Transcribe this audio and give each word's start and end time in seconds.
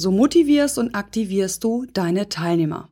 So 0.00 0.10
motivierst 0.10 0.78
und 0.78 0.94
aktivierst 0.94 1.62
du 1.62 1.84
deine 1.92 2.30
Teilnehmer. 2.30 2.88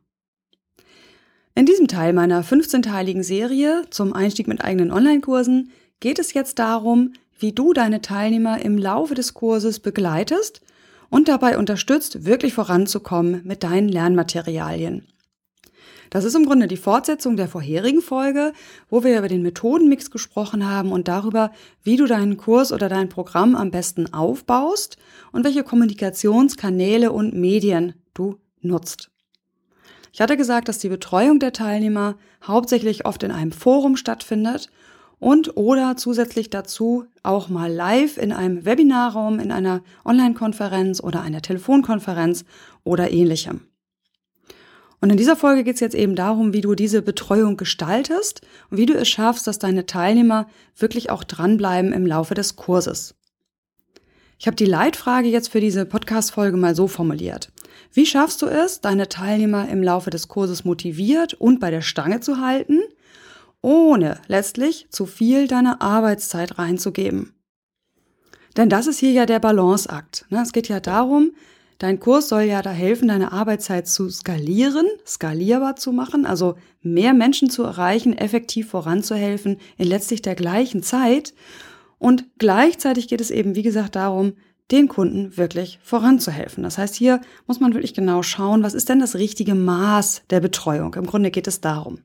In 1.55 1.65
diesem 1.65 1.89
Teil 1.89 2.13
meiner 2.13 2.45
15-teiligen 2.45 3.23
Serie 3.23 3.85
zum 3.89 4.13
Einstieg 4.13 4.47
mit 4.47 4.63
eigenen 4.63 4.93
Online-Kursen 4.93 5.71
geht 6.01 6.19
es 6.19 6.35
jetzt 6.35 6.59
darum, 6.59 7.15
wie 7.39 7.53
du 7.53 7.73
deine 7.73 8.03
Teilnehmer 8.03 8.61
im 8.61 8.77
Laufe 8.77 9.15
des 9.15 9.33
Kurses 9.33 9.81
begleitest 9.81 10.61
und 11.09 11.29
dabei 11.29 11.57
unterstützt, 11.57 12.27
wirklich 12.27 12.53
voranzukommen 12.53 13.41
mit 13.43 13.63
deinen 13.63 13.89
Lernmaterialien. 13.89 15.07
Das 16.11 16.25
ist 16.25 16.35
im 16.35 16.47
Grunde 16.47 16.67
die 16.67 16.77
Fortsetzung 16.77 17.37
der 17.37 17.49
vorherigen 17.49 18.01
Folge, 18.01 18.53
wo 18.89 19.05
wir 19.05 19.19
über 19.19 19.29
den 19.29 19.43
Methodenmix 19.43 20.11
gesprochen 20.11 20.69
haben 20.69 20.93
und 20.93 21.09
darüber, 21.09 21.53
wie 21.83 21.97
du 21.97 22.07
deinen 22.07 22.37
Kurs 22.37 22.73
oder 22.73 22.89
dein 22.89 23.09
Programm 23.09 23.55
am 23.55 23.71
besten 23.71 24.13
aufbaust 24.13 24.97
und 25.33 25.45
welche 25.45 25.65
Kommunikationskanäle 25.65 27.13
und 27.13 27.35
Medien 27.35 27.95
du 28.15 28.37
nutzt. 28.61 29.11
Ich 30.13 30.21
hatte 30.21 30.37
gesagt, 30.37 30.69
dass 30.69 30.79
die 30.79 30.89
Betreuung 30.89 31.39
der 31.39 31.53
Teilnehmer 31.53 32.17
hauptsächlich 32.43 33.05
oft 33.07 33.23
in 33.23 33.31
einem 33.31 33.53
Forum 33.53 33.97
stattfindet 33.97 34.71
und 35.21 35.57
oder 35.57 35.97
zusätzlich 35.97 36.51
dazu 36.51 37.05
auch 37.23 37.49
mal 37.49 37.71
live 37.71 38.19
in 38.19 38.33
einem 38.33 38.65
Webinarraum, 38.65 39.41
in 39.41 39.53
einer 39.53 39.83
Online-Konferenz 40.05 41.01
oder 41.01 41.23
einer 41.23 41.43
Telefonkonferenz 41.43 42.45
oder 42.85 43.11
ähnlichem. 43.11 43.68
Und 45.01 45.11
in 45.11 45.17
dieser 45.17 45.37
Folge 45.37 45.65
geht 45.65 45.75
es 45.75 45.81
jetzt 45.81 45.95
eben 45.95 46.17
darum, 46.17 46.53
wie 46.53 46.61
du 46.61 46.75
diese 46.75 47.03
Betreuung 47.03 47.57
gestaltest 47.57 48.41
und 48.71 48.79
wie 48.79 48.87
du 48.87 48.95
es 48.95 49.09
schaffst, 49.09 49.47
dass 49.47 49.59
deine 49.59 49.87
Teilnehmer 49.87 50.49
wirklich 50.77 51.11
auch 51.11 51.23
dranbleiben 51.23 51.93
im 51.93 52.07
Laufe 52.07 52.35
des 52.35 52.57
Kurses. 52.57 53.15
Ich 54.41 54.47
habe 54.47 54.57
die 54.57 54.67
Leitfrage 54.67 55.29
jetzt 55.29 55.51
für 55.51 55.61
diese 55.61 55.85
Podcast-Folge 55.85 56.57
mal 56.57 56.75
so 56.75 56.89
formuliert. 56.89 57.53
Wie 57.93 58.07
schaffst 58.07 58.43
du 58.43 58.47
es, 58.47 58.81
deine 58.81 59.09
Teilnehmer 59.09 59.69
im 59.69 59.83
Laufe 59.83 60.11
des 60.11 60.29
Kurses 60.29 60.65
motiviert 60.65 61.35
und 61.35 61.59
bei 61.61 61.71
der 61.71 61.81
Stange 61.81 62.21
zu 62.21 62.41
halten, 62.41 62.81
ohne 63.63 64.21
letztlich 64.27 64.87
zu 64.91 65.07
viel 65.07 65.49
deiner 65.49 65.81
Arbeitszeit 65.81 66.59
reinzugeben? 66.59 67.35
Denn 68.57 68.69
das 68.69 68.87
ist 68.87 68.99
hier 68.99 69.13
ja 69.13 69.27
der 69.27 69.41
Balanceakt. 69.41 70.27
Ne? 70.31 70.43
Es 70.43 70.53
geht 70.53 70.69
ja 70.69 70.81
darum, 70.81 71.33
Dein 71.79 72.01
Kurs 72.01 72.29
soll 72.29 72.43
ja 72.43 72.61
da 72.61 72.71
helfen, 72.71 73.07
deine 73.07 73.31
Arbeitszeit 73.31 73.87
zu 73.87 74.11
skalieren, 74.11 74.87
skalierbar 75.07 75.77
zu 75.77 75.93
machen, 75.93 76.27
also 76.27 76.57
mehr 76.83 77.15
Menschen 77.15 77.51
zu 77.51 77.63
erreichen, 77.63 78.19
effektiv 78.19 78.71
voranzuhelfen 78.71 79.59
in 79.77 79.87
letztlich 79.87 80.21
der 80.21 80.35
gleichen 80.35 80.83
Zeit. 80.83 81.35
Und 81.99 82.25
gleichzeitig 82.39 83.07
geht 83.07 83.21
es 83.21 83.31
eben, 83.31 83.55
wie 83.55 83.63
gesagt, 83.63 83.95
darum, 83.95 84.33
den 84.73 84.89
Kunden 84.89 85.37
wirklich 85.37 85.79
voranzuhelfen. 85.83 86.65
Das 86.65 86.79
heißt, 86.79 86.97
hier 86.97 87.21
muss 87.47 87.61
man 87.61 87.73
wirklich 87.73 87.95
genau 87.95 88.23
schauen, 88.23 88.65
was 88.65 88.75
ist 88.75 88.89
denn 88.89 88.99
das 88.99 89.15
richtige 89.15 89.55
Maß 89.55 90.23
der 90.31 90.41
Betreuung. 90.41 90.95
Im 90.95 91.07
Grunde 91.07 91.31
geht 91.31 91.47
es 91.47 91.61
darum. 91.61 92.01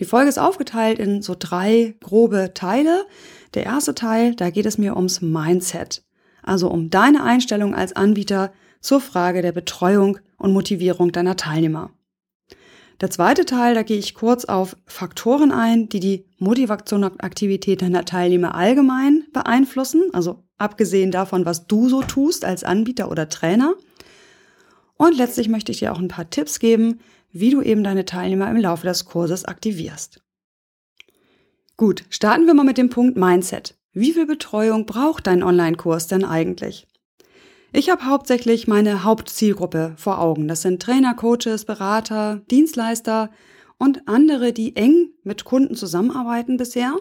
Die 0.00 0.04
Folge 0.04 0.28
ist 0.28 0.38
aufgeteilt 0.38 0.98
in 0.98 1.22
so 1.22 1.36
drei 1.38 1.94
grobe 2.00 2.52
Teile. 2.54 3.06
Der 3.54 3.64
erste 3.64 3.94
Teil, 3.94 4.34
da 4.34 4.50
geht 4.50 4.66
es 4.66 4.78
mir 4.78 4.96
ums 4.96 5.22
Mindset 5.22 6.02
also 6.46 6.70
um 6.70 6.88
deine 6.88 7.22
Einstellung 7.22 7.74
als 7.74 7.94
Anbieter 7.94 8.52
zur 8.80 9.00
Frage 9.00 9.42
der 9.42 9.52
Betreuung 9.52 10.18
und 10.38 10.52
Motivierung 10.52 11.12
deiner 11.12 11.36
Teilnehmer. 11.36 11.90
Der 13.02 13.10
zweite 13.10 13.44
Teil, 13.44 13.74
da 13.74 13.82
gehe 13.82 13.98
ich 13.98 14.14
kurz 14.14 14.46
auf 14.46 14.74
Faktoren 14.86 15.52
ein, 15.52 15.90
die 15.90 16.00
die 16.00 16.24
Motivation 16.38 17.04
und 17.04 17.22
Aktivität 17.22 17.82
deiner 17.82 18.06
Teilnehmer 18.06 18.54
allgemein 18.54 19.24
beeinflussen, 19.34 20.04
also 20.14 20.44
abgesehen 20.56 21.10
davon, 21.10 21.44
was 21.44 21.66
du 21.66 21.90
so 21.90 22.02
tust 22.02 22.46
als 22.46 22.64
Anbieter 22.64 23.10
oder 23.10 23.28
Trainer. 23.28 23.74
Und 24.96 25.16
letztlich 25.18 25.50
möchte 25.50 25.72
ich 25.72 25.80
dir 25.80 25.92
auch 25.92 25.98
ein 25.98 26.08
paar 26.08 26.30
Tipps 26.30 26.58
geben, 26.58 27.00
wie 27.32 27.50
du 27.50 27.60
eben 27.60 27.84
deine 27.84 28.06
Teilnehmer 28.06 28.50
im 28.50 28.56
Laufe 28.56 28.86
des 28.86 29.04
Kurses 29.04 29.44
aktivierst. 29.44 30.22
Gut, 31.76 32.04
starten 32.08 32.46
wir 32.46 32.54
mal 32.54 32.64
mit 32.64 32.78
dem 32.78 32.88
Punkt 32.88 33.18
Mindset. 33.18 33.75
Wie 33.98 34.12
viel 34.12 34.26
Betreuung 34.26 34.84
braucht 34.84 35.26
dein 35.26 35.42
Online-Kurs 35.42 36.06
denn 36.06 36.22
eigentlich? 36.22 36.86
Ich 37.72 37.88
habe 37.88 38.04
hauptsächlich 38.04 38.68
meine 38.68 39.04
Hauptzielgruppe 39.04 39.94
vor 39.96 40.20
Augen. 40.20 40.48
Das 40.48 40.60
sind 40.60 40.82
Trainer, 40.82 41.14
Coaches, 41.14 41.64
Berater, 41.64 42.42
Dienstleister 42.50 43.30
und 43.78 44.06
andere, 44.06 44.52
die 44.52 44.76
eng 44.76 45.12
mit 45.22 45.46
Kunden 45.46 45.74
zusammenarbeiten 45.74 46.58
bisher. 46.58 46.94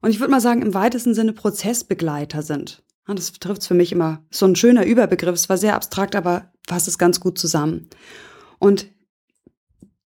Und 0.00 0.08
ich 0.08 0.18
würde 0.18 0.30
mal 0.30 0.40
sagen, 0.40 0.62
im 0.62 0.72
weitesten 0.72 1.12
Sinne 1.12 1.34
Prozessbegleiter 1.34 2.40
sind. 2.40 2.82
Das 3.06 3.30
trifft 3.34 3.64
für 3.64 3.74
mich 3.74 3.92
immer 3.92 4.24
so 4.30 4.46
ein 4.46 4.56
schöner 4.56 4.86
Überbegriff. 4.86 5.34
Es 5.34 5.50
war 5.50 5.58
sehr 5.58 5.74
abstrakt, 5.74 6.16
aber 6.16 6.52
fasst 6.66 6.88
es 6.88 6.96
ganz 6.96 7.20
gut 7.20 7.38
zusammen. 7.38 7.90
Und 8.58 8.88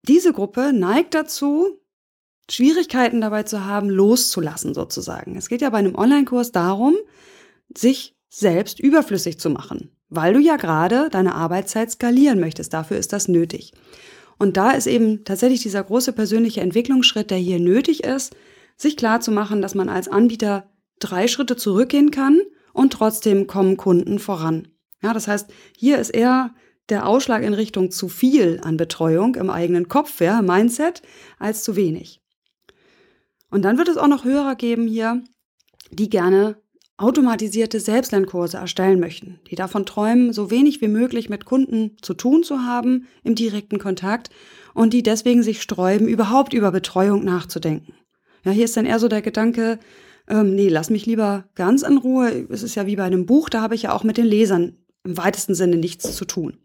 diese 0.09 0.33
Gruppe 0.33 0.73
neigt 0.73 1.13
dazu, 1.13 1.79
Schwierigkeiten 2.51 3.21
dabei 3.21 3.43
zu 3.43 3.65
haben, 3.65 3.91
loszulassen 3.91 4.75
sozusagen. 4.75 5.37
Es 5.37 5.49
geht 5.49 5.61
ja 5.61 5.71
bei 5.71 5.79
einem 5.79 5.95
Online-Kurs 5.95 6.53
darum, 6.53 6.97
sich 7.75 8.17
selbst 8.29 8.81
überflüssig 8.81 9.39
zu 9.39 9.51
machen, 9.51 9.91
weil 10.09 10.35
du 10.35 10.41
ja 10.41 10.57
gerade 10.57 11.09
deine 11.11 11.35
Arbeitszeit 11.35 11.91
skalieren 11.91 12.41
möchtest. 12.41 12.73
Dafür 12.73 12.97
ist 12.99 13.13
das 13.13 13.29
nötig. 13.29 13.73
Und 14.39 14.57
da 14.57 14.71
ist 14.71 14.87
eben 14.87 15.25
tatsächlich 15.25 15.63
dieser 15.63 15.83
große 15.83 16.13
persönliche 16.13 16.61
Entwicklungsschritt, 16.61 17.31
der 17.31 17.39
hier 17.39 17.59
nötig 17.59 18.05
ist, 18.05 18.35
sich 18.77 18.97
klar 18.97 19.21
zu 19.21 19.33
machen, 19.33 19.61
dass 19.61 19.75
man 19.75 19.89
als 19.89 20.09
Anbieter 20.09 20.71
drei 21.01 21.27
Schritte 21.27 21.57
zurückgehen 21.57 22.11
kann 22.11 22.41
und 22.73 22.93
trotzdem 22.93 23.47
kommen 23.47 23.77
Kunden 23.77 24.19
voran. 24.19 24.69
Ja, 25.03 25.13
das 25.13 25.29
heißt, 25.29 25.51
hier 25.77 25.99
ist 25.99 26.11
eher 26.11 26.55
der 26.89 27.07
Ausschlag 27.07 27.43
in 27.43 27.55
Richtung 27.55 27.91
zu 27.91 28.09
viel 28.09 28.61
an 28.63 28.77
Betreuung 28.77 29.35
im 29.35 29.51
eigenen 29.51 29.89
Kopf, 29.89 30.21
ja, 30.21 30.41
Mindset, 30.43 31.03
als 31.39 31.63
zu 31.63 31.77
wenig. 31.77 32.23
Und 33.51 33.63
dann 33.63 33.79
wird 33.79 33.89
es 33.89 33.97
auch 33.97 34.09
noch 34.09 34.25
Hörer 34.25 34.55
geben 34.55 34.87
hier, 34.87 35.23
die 35.91 36.11
gerne 36.11 36.57
automatisierte 36.99 37.79
Selbstlernkurse 37.79 38.57
erstellen 38.57 38.99
möchten, 38.99 39.39
die 39.49 39.55
davon 39.55 39.87
träumen, 39.87 40.33
so 40.33 40.51
wenig 40.51 40.81
wie 40.81 40.89
möglich 40.89 41.29
mit 41.29 41.45
Kunden 41.45 41.97
zu 42.03 42.13
tun 42.13 42.43
zu 42.43 42.63
haben 42.63 43.07
im 43.23 43.37
direkten 43.37 43.79
Kontakt 43.79 44.31
und 44.75 44.93
die 44.93 45.05
deswegen 45.05 45.45
sich 45.45 45.63
sträuben, 45.63 46.09
überhaupt 46.09 46.53
über 46.53 46.73
Betreuung 46.73 47.25
nachzudenken. 47.25 47.95
Ja, 48.45 48.51
hier 48.51 48.65
ist 48.65 48.77
dann 48.77 48.87
eher 48.87 48.99
so 48.99 49.07
der 49.07 49.23
Gedanke, 49.23 49.79
ähm, 50.29 50.57
nee, 50.57 50.69
lass 50.69 50.91
mich 50.91 51.07
lieber 51.07 51.45
ganz 51.55 51.83
in 51.83 51.99
Ruhe. 51.99 52.47
Es 52.51 52.65
ist 52.65 52.75
ja 52.75 52.87
wie 52.87 52.97
bei 52.97 53.05
einem 53.05 53.27
Buch, 53.27 53.49
da 53.49 53.63
habe 53.63 53.77
ich 53.77 53.83
ja 53.83 53.93
auch 53.93 54.03
mit 54.03 54.17
den 54.17 54.27
Lesern 54.27 54.77
im 55.05 55.17
weitesten 55.17 55.55
Sinne 55.55 55.77
nichts 55.77 56.17
zu 56.17 56.25
tun. 56.25 56.59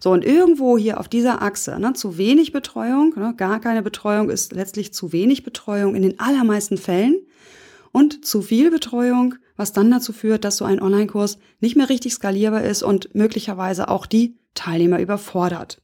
So, 0.00 0.10
und 0.10 0.24
irgendwo 0.24 0.76
hier 0.76 1.00
auf 1.00 1.08
dieser 1.08 1.42
Achse, 1.42 1.78
ne, 1.78 1.92
zu 1.94 2.18
wenig 2.18 2.52
Betreuung, 2.52 3.14
ne, 3.16 3.34
gar 3.36 3.60
keine 3.60 3.82
Betreuung 3.82 4.30
ist 4.30 4.52
letztlich 4.52 4.92
zu 4.92 5.12
wenig 5.12 5.42
Betreuung 5.42 5.94
in 5.94 6.02
den 6.02 6.20
allermeisten 6.20 6.76
Fällen 6.76 7.16
und 7.92 8.24
zu 8.24 8.42
viel 8.42 8.70
Betreuung, 8.70 9.36
was 9.56 9.72
dann 9.72 9.90
dazu 9.90 10.12
führt, 10.12 10.44
dass 10.44 10.58
so 10.58 10.64
ein 10.64 10.82
Online-Kurs 10.82 11.38
nicht 11.60 11.76
mehr 11.76 11.88
richtig 11.88 12.12
skalierbar 12.12 12.62
ist 12.62 12.82
und 12.82 13.14
möglicherweise 13.14 13.88
auch 13.88 14.06
die 14.06 14.36
Teilnehmer 14.54 15.00
überfordert. 15.00 15.80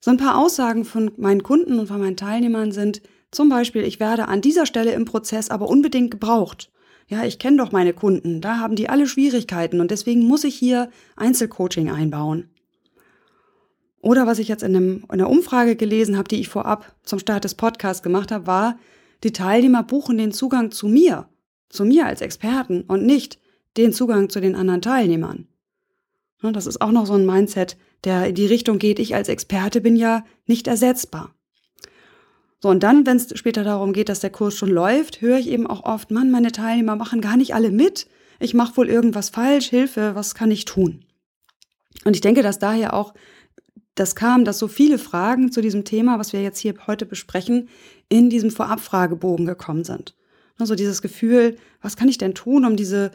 So 0.00 0.10
ein 0.10 0.16
paar 0.16 0.38
Aussagen 0.38 0.84
von 0.84 1.10
meinen 1.16 1.42
Kunden 1.42 1.78
und 1.78 1.88
von 1.88 2.00
meinen 2.00 2.16
Teilnehmern 2.16 2.72
sind 2.72 3.02
zum 3.30 3.48
Beispiel, 3.48 3.82
ich 3.82 4.00
werde 4.00 4.28
an 4.28 4.40
dieser 4.40 4.64
Stelle 4.64 4.92
im 4.92 5.04
Prozess 5.04 5.50
aber 5.50 5.68
unbedingt 5.68 6.12
gebraucht. 6.12 6.70
Ja, 7.08 7.24
ich 7.24 7.38
kenne 7.38 7.58
doch 7.58 7.70
meine 7.70 7.92
Kunden, 7.92 8.40
da 8.40 8.58
haben 8.58 8.74
die 8.74 8.88
alle 8.88 9.06
Schwierigkeiten 9.06 9.80
und 9.80 9.90
deswegen 9.90 10.24
muss 10.24 10.42
ich 10.42 10.56
hier 10.56 10.90
Einzelcoaching 11.14 11.90
einbauen. 11.90 12.50
Oder 14.00 14.26
was 14.26 14.38
ich 14.38 14.48
jetzt 14.48 14.62
in, 14.62 14.74
einem, 14.74 14.96
in 15.04 15.10
einer 15.10 15.30
Umfrage 15.30 15.76
gelesen 15.76 16.16
habe, 16.16 16.28
die 16.28 16.40
ich 16.40 16.48
vorab 16.48 16.94
zum 17.02 17.18
Start 17.18 17.44
des 17.44 17.54
Podcasts 17.54 18.02
gemacht 18.02 18.32
habe, 18.32 18.46
war, 18.46 18.78
die 19.24 19.32
Teilnehmer 19.32 19.82
buchen 19.82 20.18
den 20.18 20.32
Zugang 20.32 20.70
zu 20.70 20.88
mir, 20.88 21.28
zu 21.68 21.84
mir 21.84 22.06
als 22.06 22.20
Experten 22.20 22.82
und 22.82 23.04
nicht 23.04 23.38
den 23.76 23.92
Zugang 23.92 24.28
zu 24.28 24.40
den 24.40 24.54
anderen 24.54 24.82
Teilnehmern. 24.82 25.48
Das 26.42 26.66
ist 26.66 26.80
auch 26.80 26.92
noch 26.92 27.06
so 27.06 27.14
ein 27.14 27.26
Mindset, 27.26 27.76
der 28.04 28.28
in 28.28 28.34
die 28.34 28.46
Richtung 28.46 28.78
geht, 28.78 28.98
ich 28.98 29.14
als 29.14 29.28
Experte 29.28 29.80
bin 29.80 29.96
ja 29.96 30.24
nicht 30.46 30.68
ersetzbar. 30.68 31.34
So, 32.66 32.70
und 32.70 32.82
dann, 32.82 33.06
wenn 33.06 33.16
es 33.16 33.28
später 33.38 33.62
darum 33.62 33.92
geht, 33.92 34.08
dass 34.08 34.18
der 34.18 34.30
Kurs 34.30 34.56
schon 34.56 34.70
läuft, 34.70 35.20
höre 35.20 35.38
ich 35.38 35.46
eben 35.46 35.68
auch 35.68 35.84
oft, 35.84 36.10
Mann, 36.10 36.32
meine 36.32 36.50
Teilnehmer 36.50 36.96
machen 36.96 37.20
gar 37.20 37.36
nicht 37.36 37.54
alle 37.54 37.70
mit. 37.70 38.08
Ich 38.40 38.54
mache 38.54 38.76
wohl 38.76 38.88
irgendwas 38.88 39.30
falsch, 39.30 39.68
Hilfe, 39.68 40.16
was 40.16 40.34
kann 40.34 40.50
ich 40.50 40.64
tun? 40.64 41.04
Und 42.04 42.16
ich 42.16 42.22
denke, 42.22 42.42
dass 42.42 42.58
daher 42.58 42.94
auch 42.94 43.14
das 43.94 44.16
kam, 44.16 44.44
dass 44.44 44.58
so 44.58 44.66
viele 44.66 44.98
Fragen 44.98 45.52
zu 45.52 45.60
diesem 45.60 45.84
Thema, 45.84 46.18
was 46.18 46.32
wir 46.32 46.42
jetzt 46.42 46.58
hier 46.58 46.74
heute 46.88 47.06
besprechen, 47.06 47.68
in 48.08 48.30
diesem 48.30 48.50
Vorabfragebogen 48.50 49.46
gekommen 49.46 49.84
sind. 49.84 50.16
Also 50.58 50.74
dieses 50.74 51.02
Gefühl, 51.02 51.54
was 51.80 51.96
kann 51.96 52.08
ich 52.08 52.18
denn 52.18 52.34
tun, 52.34 52.64
um 52.64 52.74
diese 52.74 53.12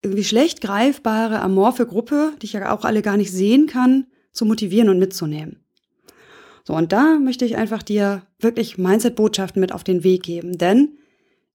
irgendwie 0.00 0.22
schlecht 0.22 0.60
greifbare, 0.60 1.40
amorphe 1.40 1.86
Gruppe, 1.86 2.34
die 2.40 2.46
ich 2.46 2.52
ja 2.52 2.72
auch 2.72 2.84
alle 2.84 3.02
gar 3.02 3.16
nicht 3.16 3.32
sehen 3.32 3.66
kann, 3.66 4.06
zu 4.30 4.44
motivieren 4.44 4.90
und 4.90 5.00
mitzunehmen. 5.00 5.61
So, 6.64 6.74
und 6.74 6.92
da 6.92 7.18
möchte 7.18 7.44
ich 7.44 7.56
einfach 7.56 7.82
dir 7.82 8.22
wirklich 8.38 8.78
Mindset-Botschaften 8.78 9.60
mit 9.60 9.72
auf 9.72 9.84
den 9.84 10.04
Weg 10.04 10.22
geben, 10.22 10.58
denn 10.58 10.98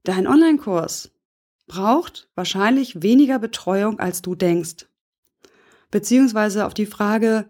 dein 0.03 0.27
Online-Kurs 0.27 1.11
braucht 1.67 2.29
wahrscheinlich 2.35 3.01
weniger 3.01 3.39
Betreuung, 3.39 3.99
als 3.99 4.21
du 4.21 4.35
denkst. 4.35 4.87
Beziehungsweise 5.91 6.65
auf 6.65 6.73
die 6.73 6.85
Frage, 6.85 7.49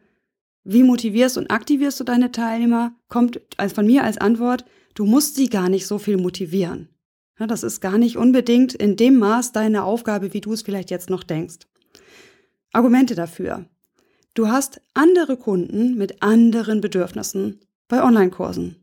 wie 0.63 0.83
motivierst 0.83 1.37
und 1.37 1.49
aktivierst 1.49 1.99
du 1.99 2.03
deine 2.03 2.31
Teilnehmer, 2.31 2.93
kommt 3.07 3.41
als 3.57 3.73
von 3.73 3.85
mir 3.85 4.03
als 4.03 4.17
Antwort, 4.17 4.65
du 4.95 5.05
musst 5.05 5.35
sie 5.35 5.49
gar 5.49 5.69
nicht 5.69 5.87
so 5.87 5.97
viel 5.97 6.17
motivieren. 6.17 6.89
Ja, 7.39 7.47
das 7.47 7.63
ist 7.63 7.81
gar 7.81 7.97
nicht 7.97 8.17
unbedingt 8.17 8.73
in 8.73 8.95
dem 8.95 9.17
Maß 9.17 9.51
deine 9.51 9.83
Aufgabe, 9.83 10.33
wie 10.33 10.41
du 10.41 10.53
es 10.53 10.63
vielleicht 10.63 10.91
jetzt 10.91 11.09
noch 11.09 11.23
denkst. 11.23 11.67
Argumente 12.73 13.15
dafür. 13.15 13.65
Du 14.37 14.49
hast 14.49 14.81
andere 14.93 15.35
Kunden 15.35 15.97
mit 15.97 16.21
anderen 16.21 16.79
Bedürfnissen 16.79 17.59
bei 17.87 18.03
Online-Kursen. 18.03 18.75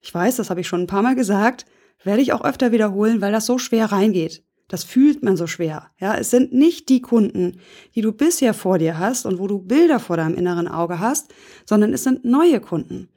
Ich 0.00 0.14
weiß, 0.14 0.36
das 0.36 0.50
habe 0.50 0.60
ich 0.60 0.68
schon 0.68 0.82
ein 0.82 0.86
paar 0.86 1.02
Mal 1.02 1.16
gesagt, 1.16 1.66
werde 2.04 2.22
ich 2.22 2.32
auch 2.32 2.44
öfter 2.44 2.70
wiederholen, 2.70 3.20
weil 3.20 3.32
das 3.32 3.44
so 3.44 3.58
schwer 3.58 3.86
reingeht. 3.86 4.44
Das 4.68 4.84
fühlt 4.84 5.24
man 5.24 5.36
so 5.36 5.48
schwer. 5.48 5.90
Ja, 5.98 6.16
es 6.16 6.30
sind 6.30 6.52
nicht 6.52 6.88
die 6.88 7.02
Kunden, 7.02 7.58
die 7.96 8.02
du 8.02 8.12
bisher 8.12 8.54
vor 8.54 8.78
dir 8.78 9.00
hast 9.00 9.26
und 9.26 9.40
wo 9.40 9.48
du 9.48 9.58
Bilder 9.58 9.98
vor 9.98 10.16
deinem 10.16 10.36
inneren 10.36 10.68
Auge 10.68 11.00
hast, 11.00 11.34
sondern 11.66 11.92
es 11.92 12.04
sind 12.04 12.24
neue 12.24 12.60
Kunden. 12.60 13.08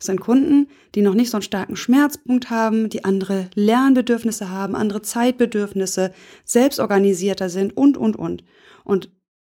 Es 0.00 0.06
sind 0.06 0.22
Kunden, 0.22 0.68
die 0.94 1.02
noch 1.02 1.12
nicht 1.12 1.28
so 1.28 1.36
einen 1.36 1.42
starken 1.42 1.76
Schmerzpunkt 1.76 2.48
haben, 2.48 2.88
die 2.88 3.04
andere 3.04 3.50
Lernbedürfnisse 3.54 4.48
haben, 4.48 4.74
andere 4.74 5.02
Zeitbedürfnisse, 5.02 6.14
selbstorganisierter 6.46 7.50
sind 7.50 7.76
und, 7.76 7.98
und, 7.98 8.16
und. 8.16 8.42
Und 8.84 9.10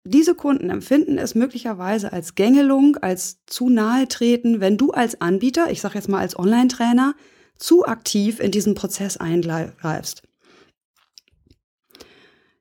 diese 0.10 0.36
Kunden 0.36 0.70
empfinden 0.70 1.18
es 1.18 1.36
möglicherweise 1.36 2.14
als 2.14 2.36
Gängelung, 2.36 2.98
als 2.98 3.40
zu 3.46 3.70
nahe 3.70 4.08
treten, 4.08 4.60
wenn 4.60 4.78
du 4.78 4.92
als 4.92 5.22
Anbieter, 5.22 5.72
ich 5.72 5.82
sage 5.82 5.96
jetzt 5.96 6.10
mal 6.10 6.20
als 6.20 6.38
Online-Trainer, 6.38 7.16
zu 7.58 7.86
aktiv 7.86 8.40
in 8.40 8.52
diesen 8.52 8.76
Prozess 8.76 9.18
eingreifst. 9.18 10.24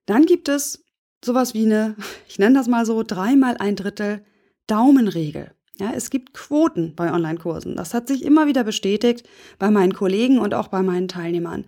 Dann 0.06 0.24
gibt 0.24 0.48
es 0.48 0.84
sowas 1.24 1.54
wie 1.54 1.66
eine, 1.66 1.96
ich 2.28 2.38
nenne 2.38 2.54
das 2.54 2.68
mal 2.68 2.86
so, 2.86 3.02
dreimal 3.02 3.56
ein 3.58 3.76
Drittel 3.76 4.24
Daumenregel. 4.66 5.52
Ja, 5.78 5.92
es 5.94 6.08
gibt 6.08 6.32
Quoten 6.32 6.94
bei 6.94 7.12
Online-Kursen. 7.12 7.76
Das 7.76 7.92
hat 7.92 8.08
sich 8.08 8.24
immer 8.24 8.46
wieder 8.46 8.64
bestätigt 8.64 9.28
bei 9.58 9.70
meinen 9.70 9.92
Kollegen 9.92 10.38
und 10.38 10.54
auch 10.54 10.68
bei 10.68 10.82
meinen 10.82 11.08
Teilnehmern. 11.08 11.66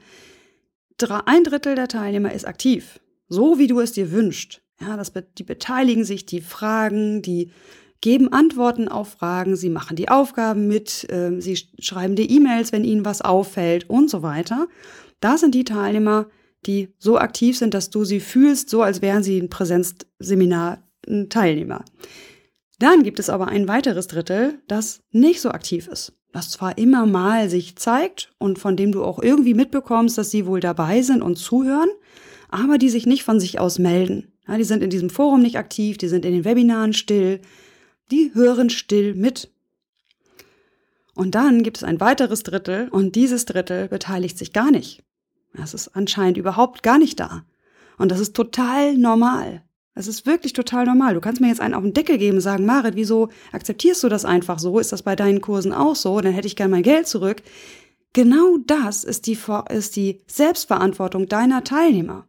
Ein 1.26 1.44
Drittel 1.44 1.74
der 1.74 1.88
Teilnehmer 1.88 2.32
ist 2.32 2.46
aktiv, 2.46 3.00
so 3.28 3.58
wie 3.58 3.66
du 3.66 3.80
es 3.80 3.92
dir 3.92 4.10
wünschst. 4.10 4.62
Ja, 4.80 4.96
das, 4.96 5.12
die 5.36 5.44
beteiligen 5.44 6.04
sich, 6.04 6.24
die 6.24 6.40
fragen, 6.40 7.22
die 7.22 7.50
geben 8.00 8.32
Antworten 8.32 8.88
auf 8.88 9.08
Fragen, 9.08 9.56
sie 9.56 9.70
machen 9.70 9.96
die 9.96 10.08
Aufgaben 10.08 10.68
mit, 10.68 11.10
äh, 11.10 11.40
sie 11.40 11.56
schreiben 11.80 12.14
dir 12.14 12.30
E-Mails, 12.30 12.70
wenn 12.70 12.84
ihnen 12.84 13.04
was 13.04 13.22
auffällt 13.22 13.90
und 13.90 14.08
so 14.08 14.22
weiter. 14.22 14.68
Da 15.20 15.36
sind 15.36 15.54
die 15.54 15.64
Teilnehmer, 15.64 16.26
die 16.66 16.94
so 16.98 17.18
aktiv 17.18 17.58
sind, 17.58 17.74
dass 17.74 17.90
du 17.90 18.04
sie 18.04 18.20
fühlst, 18.20 18.70
so 18.70 18.82
als 18.82 19.02
wären 19.02 19.22
sie 19.22 19.38
ein 19.40 19.50
Präsenzseminar 19.50 20.82
Teilnehmer. 21.30 21.84
Dann 22.78 23.02
gibt 23.02 23.18
es 23.18 23.30
aber 23.30 23.48
ein 23.48 23.66
weiteres 23.66 24.06
Drittel, 24.06 24.60
das 24.68 25.00
nicht 25.10 25.40
so 25.40 25.50
aktiv 25.50 25.88
ist. 25.88 26.12
Das 26.32 26.50
zwar 26.50 26.76
immer 26.76 27.06
mal 27.06 27.48
sich 27.48 27.76
zeigt 27.76 28.32
und 28.38 28.58
von 28.58 28.76
dem 28.76 28.92
du 28.92 29.02
auch 29.02 29.18
irgendwie 29.20 29.54
mitbekommst, 29.54 30.18
dass 30.18 30.30
sie 30.30 30.46
wohl 30.46 30.60
dabei 30.60 31.02
sind 31.02 31.22
und 31.22 31.36
zuhören, 31.36 31.88
aber 32.50 32.78
die 32.78 32.90
sich 32.90 33.06
nicht 33.06 33.24
von 33.24 33.40
sich 33.40 33.58
aus 33.58 33.78
melden. 33.78 34.27
Ja, 34.48 34.56
die 34.56 34.64
sind 34.64 34.82
in 34.82 34.90
diesem 34.90 35.10
Forum 35.10 35.42
nicht 35.42 35.58
aktiv, 35.58 35.98
die 35.98 36.08
sind 36.08 36.24
in 36.24 36.32
den 36.32 36.44
Webinaren 36.44 36.94
still, 36.94 37.40
die 38.10 38.32
hören 38.34 38.70
still 38.70 39.14
mit. 39.14 39.50
Und 41.14 41.34
dann 41.34 41.62
gibt 41.62 41.76
es 41.76 41.84
ein 41.84 42.00
weiteres 42.00 42.42
Drittel 42.42 42.88
und 42.88 43.14
dieses 43.14 43.44
Drittel 43.44 43.88
beteiligt 43.88 44.38
sich 44.38 44.52
gar 44.52 44.70
nicht. 44.70 45.02
Es 45.52 45.74
ist 45.74 45.88
anscheinend 45.88 46.38
überhaupt 46.38 46.82
gar 46.82 46.98
nicht 46.98 47.20
da. 47.20 47.44
Und 47.98 48.10
das 48.10 48.20
ist 48.20 48.34
total 48.34 48.96
normal. 48.96 49.62
Es 49.94 50.06
ist 50.06 50.26
wirklich 50.26 50.52
total 50.52 50.86
normal. 50.86 51.14
Du 51.14 51.20
kannst 51.20 51.40
mir 51.40 51.48
jetzt 51.48 51.60
einen 51.60 51.74
auf 51.74 51.82
den 51.82 51.92
Deckel 51.92 52.18
geben 52.18 52.36
und 52.36 52.40
sagen, 52.40 52.64
Marit, 52.64 52.94
wieso 52.94 53.30
akzeptierst 53.50 54.04
du 54.04 54.08
das 54.08 54.24
einfach 54.24 54.60
so? 54.60 54.78
Ist 54.78 54.92
das 54.92 55.02
bei 55.02 55.16
deinen 55.16 55.40
Kursen 55.40 55.72
auch 55.72 55.96
so? 55.96 56.20
Dann 56.20 56.32
hätte 56.32 56.46
ich 56.46 56.54
gern 56.54 56.70
mein 56.70 56.84
Geld 56.84 57.08
zurück. 57.08 57.42
Genau 58.12 58.58
das 58.64 59.02
ist 59.02 59.26
die, 59.26 59.36
ist 59.70 59.96
die 59.96 60.20
Selbstverantwortung 60.28 61.26
deiner 61.26 61.64
Teilnehmer. 61.64 62.27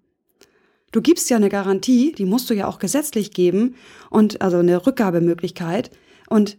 Du 0.92 1.02
gibst 1.02 1.30
ja 1.30 1.38
eine 1.38 1.50
Garantie, 1.50 2.14
die 2.14 2.26
musst 2.26 2.50
du 2.50 2.54
ja 2.54 2.68
auch 2.68 2.80
gesetzlich 2.80 3.32
geben 3.32 3.76
und 4.10 4.42
also 4.42 4.58
eine 4.58 4.86
Rückgabemöglichkeit. 4.86 5.92
Und 6.30 6.58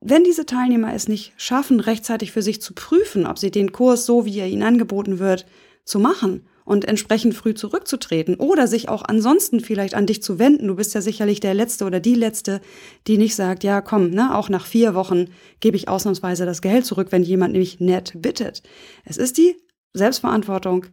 wenn 0.00 0.24
diese 0.24 0.46
Teilnehmer 0.46 0.94
es 0.94 1.08
nicht 1.08 1.32
schaffen, 1.36 1.80
rechtzeitig 1.80 2.32
für 2.32 2.42
sich 2.42 2.60
zu 2.60 2.74
prüfen, 2.74 3.26
ob 3.26 3.38
sie 3.38 3.50
den 3.50 3.72
Kurs 3.72 4.06
so, 4.06 4.24
wie 4.24 4.38
er 4.38 4.48
ihnen 4.48 4.62
angeboten 4.62 5.18
wird, 5.18 5.46
zu 5.84 5.98
machen 5.98 6.46
und 6.64 6.84
entsprechend 6.84 7.34
früh 7.34 7.54
zurückzutreten 7.54 8.34
oder 8.34 8.66
sich 8.66 8.88
auch 8.88 9.02
ansonsten 9.06 9.60
vielleicht 9.60 9.94
an 9.94 10.06
dich 10.06 10.22
zu 10.22 10.38
wenden. 10.38 10.66
Du 10.66 10.74
bist 10.74 10.94
ja 10.94 11.00
sicherlich 11.00 11.40
der 11.40 11.54
Letzte 11.54 11.86
oder 11.86 12.00
die 12.00 12.14
Letzte, 12.14 12.60
die 13.06 13.18
nicht 13.18 13.36
sagt, 13.36 13.62
ja 13.64 13.80
komm, 13.80 14.10
ne, 14.10 14.34
auch 14.36 14.48
nach 14.48 14.66
vier 14.66 14.94
Wochen 14.94 15.26
gebe 15.60 15.76
ich 15.76 15.88
ausnahmsweise 15.88 16.44
das 16.44 16.60
Geld 16.60 16.84
zurück, 16.84 17.08
wenn 17.10 17.22
jemand 17.22 17.52
nämlich 17.52 17.80
nett 17.80 18.12
bittet. 18.16 18.62
Es 19.04 19.16
ist 19.16 19.38
die 19.38 19.56
Selbstverantwortung 19.92 20.86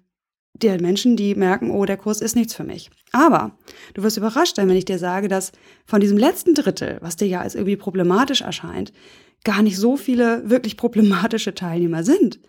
der 0.53 0.79
Menschen, 0.81 1.15
die 1.15 1.35
merken, 1.35 1.71
oh, 1.71 1.85
der 1.85 1.97
Kurs 1.97 2.21
ist 2.21 2.35
nichts 2.35 2.53
für 2.53 2.63
mich. 2.63 2.89
Aber 3.11 3.57
du 3.93 4.03
wirst 4.03 4.17
überrascht 4.17 4.55
sein, 4.55 4.69
wenn 4.69 4.77
ich 4.77 4.85
dir 4.85 4.99
sage, 4.99 5.27
dass 5.27 5.51
von 5.85 5.99
diesem 5.99 6.17
letzten 6.17 6.53
Drittel, 6.53 6.97
was 7.01 7.15
dir 7.15 7.27
ja 7.27 7.41
als 7.41 7.55
irgendwie 7.55 7.75
problematisch 7.75 8.41
erscheint, 8.41 8.93
gar 9.43 9.61
nicht 9.61 9.77
so 9.77 9.97
viele 9.97 10.49
wirklich 10.49 10.77
problematische 10.77 11.55
Teilnehmer 11.55 12.03
sind. 12.03 12.39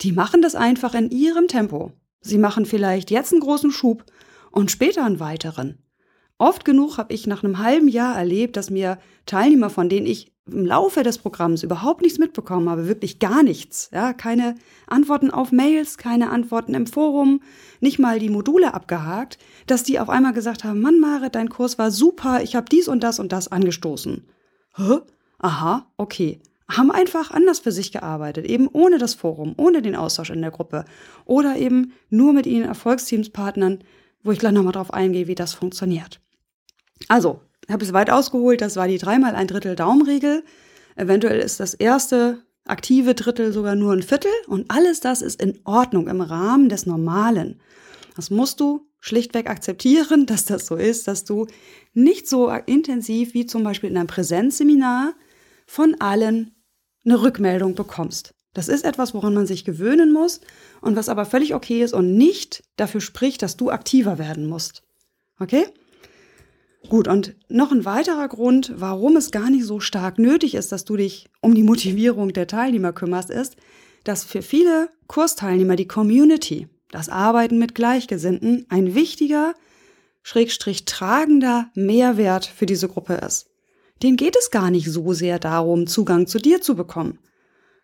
Die 0.00 0.12
machen 0.12 0.42
das 0.42 0.54
einfach 0.54 0.94
in 0.94 1.10
ihrem 1.10 1.48
Tempo. 1.48 1.92
Sie 2.20 2.38
machen 2.38 2.66
vielleicht 2.66 3.10
jetzt 3.10 3.32
einen 3.32 3.40
großen 3.40 3.70
Schub 3.70 4.04
und 4.50 4.70
später 4.70 5.04
einen 5.04 5.20
weiteren. 5.20 5.78
Oft 6.38 6.64
genug 6.64 6.98
habe 6.98 7.14
ich 7.14 7.26
nach 7.26 7.44
einem 7.44 7.58
halben 7.58 7.88
Jahr 7.88 8.16
erlebt, 8.16 8.56
dass 8.56 8.70
mir 8.70 8.98
Teilnehmer, 9.24 9.70
von 9.70 9.88
denen 9.88 10.06
ich 10.06 10.33
im 10.46 10.66
Laufe 10.66 11.02
des 11.02 11.18
Programms 11.18 11.62
überhaupt 11.62 12.02
nichts 12.02 12.18
mitbekommen 12.18 12.68
habe, 12.68 12.86
wirklich 12.86 13.18
gar 13.18 13.42
nichts, 13.42 13.88
ja, 13.92 14.12
keine 14.12 14.56
Antworten 14.86 15.30
auf 15.30 15.52
Mails, 15.52 15.96
keine 15.96 16.30
Antworten 16.30 16.74
im 16.74 16.86
Forum, 16.86 17.40
nicht 17.80 17.98
mal 17.98 18.18
die 18.18 18.28
Module 18.28 18.74
abgehakt, 18.74 19.38
dass 19.66 19.84
die 19.84 19.98
auf 19.98 20.10
einmal 20.10 20.34
gesagt 20.34 20.64
haben, 20.64 20.80
Mann, 20.80 21.00
Mare, 21.00 21.30
dein 21.30 21.48
Kurs 21.48 21.78
war 21.78 21.90
super, 21.90 22.42
ich 22.42 22.56
habe 22.56 22.68
dies 22.70 22.88
und 22.88 23.02
das 23.02 23.18
und 23.18 23.32
das 23.32 23.48
angestoßen. 23.48 24.26
Hä? 24.76 24.98
Aha, 25.38 25.86
okay 25.96 26.40
haben 26.68 26.90
einfach 26.90 27.30
anders 27.30 27.58
für 27.58 27.72
sich 27.72 27.92
gearbeitet, 27.92 28.46
eben 28.46 28.68
ohne 28.68 28.98
das 28.98 29.14
Forum, 29.14 29.54
ohne 29.56 29.82
den 29.82 29.96
Austausch 29.96 30.30
in 30.30 30.40
der 30.40 30.50
Gruppe 30.50 30.84
oder 31.24 31.56
eben 31.56 31.92
nur 32.08 32.32
mit 32.32 32.46
ihnen 32.46 32.64
Erfolgsteamspartnern, 32.64 33.84
wo 34.22 34.32
ich 34.32 34.38
gleich 34.38 34.52
nochmal 34.52 34.72
drauf 34.72 34.92
eingehe, 34.92 35.26
wie 35.26 35.34
das 35.34 35.52
funktioniert. 35.52 36.20
Also, 37.08 37.42
habe 37.70 37.84
es 37.84 37.92
weit 37.92 38.10
ausgeholt, 38.10 38.60
das 38.60 38.76
war 38.76 38.88
die 38.88 38.98
dreimal 38.98 39.34
ein 39.34 39.46
Drittel 39.46 39.76
Daumenregel. 39.76 40.44
Eventuell 40.96 41.40
ist 41.40 41.60
das 41.60 41.74
erste 41.74 42.42
aktive 42.64 43.14
Drittel 43.14 43.52
sogar 43.52 43.74
nur 43.74 43.92
ein 43.92 44.02
Viertel 44.02 44.30
und 44.46 44.70
alles 44.70 45.00
das 45.00 45.22
ist 45.22 45.40
in 45.40 45.60
Ordnung 45.64 46.08
im 46.08 46.20
Rahmen 46.20 46.68
des 46.68 46.86
Normalen. 46.86 47.60
Das 48.16 48.30
musst 48.30 48.60
du 48.60 48.86
schlichtweg 49.00 49.48
akzeptieren, 49.48 50.26
dass 50.26 50.44
das 50.44 50.66
so 50.66 50.76
ist, 50.76 51.08
dass 51.08 51.24
du 51.24 51.46
nicht 51.92 52.28
so 52.28 52.50
intensiv 52.50 53.34
wie 53.34 53.46
zum 53.46 53.62
Beispiel 53.62 53.90
in 53.90 53.96
einem 53.96 54.06
Präsenzseminar 54.06 55.14
von 55.66 55.96
allen 56.00 56.54
eine 57.04 57.20
Rückmeldung 57.20 57.74
bekommst. 57.74 58.34
Das 58.54 58.68
ist 58.68 58.84
etwas, 58.84 59.14
woran 59.14 59.34
man 59.34 59.46
sich 59.46 59.64
gewöhnen 59.64 60.12
muss 60.12 60.40
und 60.80 60.96
was 60.96 61.08
aber 61.08 61.26
völlig 61.26 61.54
okay 61.54 61.82
ist 61.82 61.92
und 61.92 62.16
nicht 62.16 62.62
dafür 62.76 63.00
spricht, 63.00 63.42
dass 63.42 63.56
du 63.56 63.70
aktiver 63.70 64.18
werden 64.18 64.46
musst. 64.46 64.84
Okay? 65.40 65.66
Gut, 66.88 67.08
und 67.08 67.34
noch 67.48 67.72
ein 67.72 67.84
weiterer 67.84 68.28
Grund, 68.28 68.72
warum 68.76 69.16
es 69.16 69.30
gar 69.30 69.50
nicht 69.50 69.64
so 69.64 69.80
stark 69.80 70.18
nötig 70.18 70.54
ist, 70.54 70.70
dass 70.70 70.84
du 70.84 70.96
dich 70.96 71.28
um 71.40 71.54
die 71.54 71.62
Motivierung 71.62 72.32
der 72.32 72.46
Teilnehmer 72.46 72.92
kümmerst, 72.92 73.30
ist, 73.30 73.56
dass 74.04 74.24
für 74.24 74.42
viele 74.42 74.90
Kursteilnehmer 75.06 75.76
die 75.76 75.88
Community, 75.88 76.68
das 76.90 77.08
Arbeiten 77.08 77.58
mit 77.58 77.74
Gleichgesinnten, 77.74 78.66
ein 78.68 78.94
wichtiger, 78.94 79.54
schrägstrich 80.22 80.84
tragender 80.84 81.70
Mehrwert 81.74 82.44
für 82.44 82.66
diese 82.66 82.88
Gruppe 82.88 83.14
ist 83.14 83.48
denen 84.02 84.16
geht 84.16 84.36
es 84.36 84.50
gar 84.50 84.70
nicht 84.70 84.90
so 84.90 85.12
sehr 85.12 85.38
darum, 85.38 85.86
Zugang 85.86 86.26
zu 86.26 86.38
dir 86.38 86.60
zu 86.60 86.74
bekommen. 86.74 87.18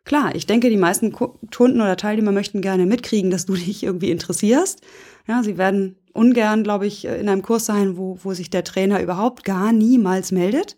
Klar, 0.05 0.35
ich 0.35 0.47
denke, 0.47 0.71
die 0.71 0.77
meisten 0.77 1.13
Kunden 1.13 1.81
oder 1.81 1.97
Teilnehmer 1.97 2.33
möchten 2.33 2.63
gerne 2.63 2.87
mitkriegen, 2.87 3.31
dass 3.31 3.47
du 3.47 3.55
dich 3.55 3.83
irgendwie 3.83 4.11
interessierst. 4.11 4.81
Ja, 5.29 5.43
sie 5.43 5.59
werden 5.59 5.97
ungern, 6.13 6.65
glaube 6.65 6.87
ich, 6.87 7.05
in 7.05 7.29
einem 7.29 7.43
Kurs 7.43 7.67
sein, 7.67 7.97
wo, 7.97 8.19
wo 8.23 8.35
sich 8.35 8.51
der 8.51 8.65
Trainer 8.65 9.03
überhaupt 9.03 9.45
gar 9.45 9.73
niemals 9.73 10.33
meldet. 10.33 10.77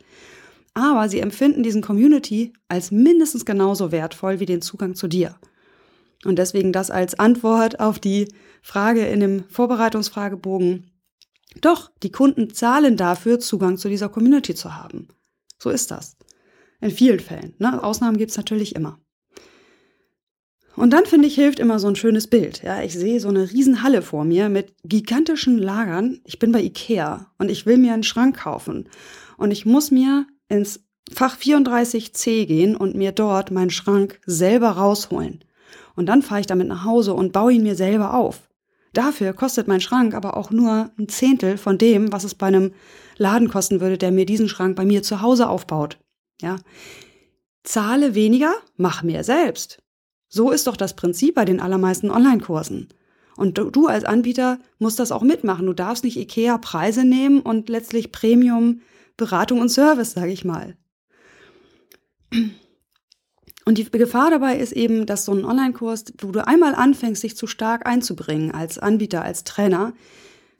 aber 0.74 1.08
sie 1.08 1.20
empfinden 1.20 1.62
diesen 1.62 1.82
Community 1.82 2.54
als 2.68 2.90
mindestens 2.90 3.44
genauso 3.44 3.92
wertvoll 3.92 4.40
wie 4.40 4.46
den 4.46 4.62
Zugang 4.62 4.94
zu 4.94 5.06
dir. 5.06 5.36
Und 6.24 6.36
deswegen 6.36 6.72
das 6.72 6.90
als 6.90 7.18
Antwort 7.18 7.80
auf 7.80 7.98
die 7.98 8.28
Frage 8.62 9.06
in 9.06 9.20
dem 9.20 9.44
Vorbereitungsfragebogen. 9.48 10.90
Doch, 11.60 11.90
die 12.02 12.12
Kunden 12.12 12.54
zahlen 12.54 12.96
dafür, 12.96 13.38
Zugang 13.38 13.76
zu 13.76 13.88
dieser 13.88 14.08
Community 14.08 14.54
zu 14.54 14.74
haben. 14.74 15.08
So 15.58 15.68
ist 15.68 15.90
das. 15.90 16.16
In 16.80 16.90
vielen 16.90 17.20
Fällen. 17.20 17.54
Ne? 17.58 17.82
Ausnahmen 17.82 18.16
gibt's 18.16 18.36
natürlich 18.36 18.74
immer. 18.74 18.98
Und 20.74 20.90
dann 20.92 21.04
finde 21.04 21.28
ich, 21.28 21.34
hilft 21.34 21.58
immer 21.58 21.78
so 21.78 21.88
ein 21.88 21.96
schönes 21.96 22.26
Bild. 22.28 22.62
Ja, 22.62 22.82
ich 22.82 22.94
sehe 22.94 23.20
so 23.20 23.28
eine 23.28 23.50
Riesenhalle 23.50 24.02
vor 24.02 24.24
mir 24.24 24.48
mit 24.48 24.74
gigantischen 24.84 25.58
Lagern. 25.58 26.20
Ich 26.24 26.38
bin 26.38 26.52
bei 26.52 26.62
Ikea 26.62 27.30
und 27.38 27.50
ich 27.50 27.66
will 27.66 27.76
mir 27.76 27.92
einen 27.92 28.02
Schrank 28.02 28.38
kaufen. 28.38 28.88
Und 29.36 29.50
ich 29.50 29.66
muss 29.66 29.90
mir 29.90 30.26
ins 30.48 30.84
Fach 31.12 31.36
34c 31.36 32.46
gehen 32.46 32.76
und 32.76 32.94
mir 32.94 33.12
dort 33.12 33.50
meinen 33.50 33.70
Schrank 33.70 34.20
selber 34.24 34.70
rausholen. 34.70 35.44
Und 35.94 36.06
dann 36.06 36.22
fahre 36.22 36.40
ich 36.40 36.46
damit 36.46 36.68
nach 36.68 36.84
Hause 36.84 37.12
und 37.12 37.32
baue 37.32 37.52
ihn 37.52 37.62
mir 37.62 37.74
selber 37.74 38.14
auf. 38.14 38.48
Dafür 38.94 39.32
kostet 39.32 39.68
mein 39.68 39.80
Schrank 39.80 40.14
aber 40.14 40.36
auch 40.36 40.50
nur 40.50 40.90
ein 40.98 41.08
Zehntel 41.08 41.56
von 41.58 41.78
dem, 41.78 42.12
was 42.12 42.24
es 42.24 42.34
bei 42.34 42.46
einem 42.46 42.72
Laden 43.16 43.48
kosten 43.48 43.80
würde, 43.80 43.98
der 43.98 44.12
mir 44.12 44.26
diesen 44.26 44.48
Schrank 44.48 44.76
bei 44.76 44.84
mir 44.84 45.02
zu 45.02 45.20
Hause 45.20 45.48
aufbaut. 45.48 45.98
Ja. 46.40 46.56
Zahle 47.62 48.14
weniger, 48.14 48.54
mach 48.76 49.02
mehr 49.02 49.24
selbst. 49.24 49.82
So 50.34 50.50
ist 50.50 50.66
doch 50.66 50.78
das 50.78 50.96
Prinzip 50.96 51.34
bei 51.34 51.44
den 51.44 51.60
allermeisten 51.60 52.10
Online-Kursen. 52.10 52.88
Und 53.36 53.58
du, 53.58 53.86
als 53.86 54.04
Anbieter 54.04 54.58
musst 54.78 54.98
das 54.98 55.12
auch 55.12 55.20
mitmachen. 55.20 55.66
Du 55.66 55.74
darfst 55.74 56.04
nicht 56.04 56.16
IKEA 56.16 56.56
Preise 56.56 57.04
nehmen 57.04 57.40
und 57.40 57.68
letztlich 57.68 58.12
Premium 58.12 58.80
Beratung 59.18 59.60
und 59.60 59.68
Service, 59.68 60.12
sage 60.12 60.32
ich 60.32 60.42
mal. 60.42 60.78
Und 63.66 63.76
die 63.76 63.84
Gefahr 63.90 64.30
dabei 64.30 64.56
ist 64.56 64.72
eben, 64.72 65.04
dass 65.04 65.26
so 65.26 65.32
ein 65.32 65.44
Online-Kurs, 65.44 66.04
wo 66.22 66.32
du 66.32 66.46
einmal 66.46 66.74
anfängst, 66.74 67.22
dich 67.22 67.36
zu 67.36 67.46
stark 67.46 67.86
einzubringen 67.86 68.52
als 68.52 68.78
Anbieter, 68.78 69.22
als 69.22 69.44
Trainer, 69.44 69.92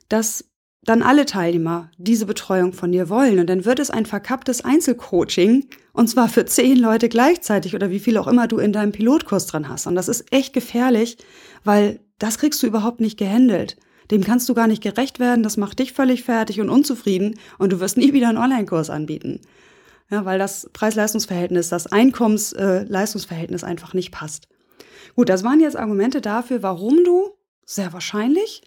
dass 0.07 0.45
dann 0.85 1.01
alle 1.01 1.25
Teilnehmer 1.25 1.89
diese 1.97 2.25
Betreuung 2.25 2.73
von 2.73 2.91
dir 2.91 3.09
wollen. 3.09 3.39
Und 3.39 3.47
dann 3.47 3.65
wird 3.65 3.79
es 3.79 3.89
ein 3.89 4.05
verkapptes 4.05 4.65
Einzelcoaching, 4.65 5.65
und 5.93 6.07
zwar 6.09 6.27
für 6.27 6.45
zehn 6.45 6.77
Leute 6.77 7.09
gleichzeitig 7.09 7.75
oder 7.75 7.89
wie 7.89 7.99
viel 7.99 8.17
auch 8.17 8.27
immer 8.27 8.47
du 8.47 8.57
in 8.57 8.73
deinem 8.73 8.91
Pilotkurs 8.91 9.45
dran 9.45 9.69
hast. 9.69 9.87
Und 9.87 9.95
das 9.95 10.07
ist 10.07 10.31
echt 10.31 10.53
gefährlich, 10.53 11.17
weil 11.63 11.99
das 12.19 12.37
kriegst 12.37 12.61
du 12.63 12.67
überhaupt 12.67 12.99
nicht 12.99 13.17
gehandelt. 13.17 13.77
Dem 14.11 14.23
kannst 14.23 14.49
du 14.49 14.53
gar 14.53 14.67
nicht 14.67 14.83
gerecht 14.83 15.19
werden, 15.19 15.43
das 15.43 15.57
macht 15.57 15.79
dich 15.79 15.93
völlig 15.93 16.23
fertig 16.23 16.59
und 16.59 16.69
unzufrieden 16.69 17.39
und 17.57 17.71
du 17.71 17.79
wirst 17.79 17.97
nie 17.97 18.13
wieder 18.13 18.29
einen 18.29 18.37
Online-Kurs 18.37 18.89
anbieten. 18.89 19.39
Ja, 20.09 20.25
weil 20.25 20.37
das 20.37 20.69
Preis-Leistungs-Verhältnis, 20.73 21.69
das 21.69 21.87
Einkommens-Leistungsverhältnis 21.87 23.63
einfach 23.63 23.93
nicht 23.93 24.11
passt. 24.11 24.47
Gut, 25.15 25.29
das 25.29 25.43
waren 25.43 25.59
jetzt 25.59 25.77
Argumente 25.77 26.21
dafür, 26.21 26.61
warum 26.61 27.03
du 27.03 27.29
sehr 27.65 27.93
wahrscheinlich 27.93 28.63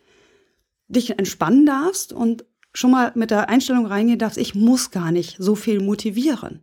dich 0.89 1.19
entspannen 1.19 1.67
darfst 1.67 2.13
und 2.13 2.45
schon 2.73 2.91
mal 2.91 3.13
mit 3.15 3.31
der 3.31 3.49
Einstellung 3.49 3.87
reingehen 3.87 4.19
darfst, 4.19 4.39
ich 4.39 4.55
muss 4.55 4.91
gar 4.91 5.11
nicht 5.11 5.37
so 5.39 5.55
viel 5.55 5.81
motivieren. 5.81 6.63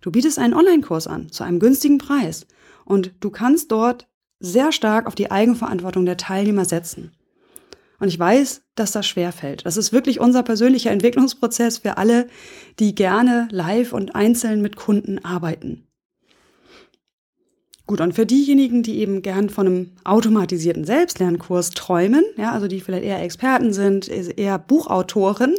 Du 0.00 0.10
bietest 0.10 0.38
einen 0.38 0.54
Online-Kurs 0.54 1.06
an 1.06 1.30
zu 1.30 1.44
einem 1.44 1.60
günstigen 1.60 1.98
Preis 1.98 2.46
und 2.84 3.12
du 3.20 3.30
kannst 3.30 3.72
dort 3.72 4.06
sehr 4.38 4.72
stark 4.72 5.06
auf 5.06 5.14
die 5.14 5.30
Eigenverantwortung 5.30 6.04
der 6.04 6.18
Teilnehmer 6.18 6.66
setzen. 6.66 7.12
Und 7.98 8.08
ich 8.08 8.18
weiß, 8.18 8.62
dass 8.74 8.92
das 8.92 9.06
schwer 9.06 9.32
fällt. 9.32 9.64
Das 9.64 9.76
ist 9.76 9.92
wirklich 9.92 10.20
unser 10.20 10.42
persönlicher 10.42 10.90
Entwicklungsprozess 10.90 11.78
für 11.78 11.96
alle, 11.96 12.28
die 12.78 12.94
gerne 12.94 13.48
live 13.50 13.92
und 13.92 14.14
einzeln 14.14 14.60
mit 14.60 14.76
Kunden 14.76 15.24
arbeiten. 15.24 15.86
Gut, 17.86 18.00
und 18.00 18.14
für 18.14 18.24
diejenigen, 18.24 18.82
die 18.82 18.98
eben 18.98 19.20
gern 19.20 19.50
von 19.50 19.66
einem 19.66 19.90
automatisierten 20.04 20.84
Selbstlernkurs 20.84 21.70
träumen, 21.70 22.24
ja, 22.38 22.52
also 22.52 22.66
die 22.66 22.80
vielleicht 22.80 23.04
eher 23.04 23.22
Experten 23.22 23.74
sind, 23.74 24.08
eher 24.08 24.58
Buchautoren, 24.58 25.54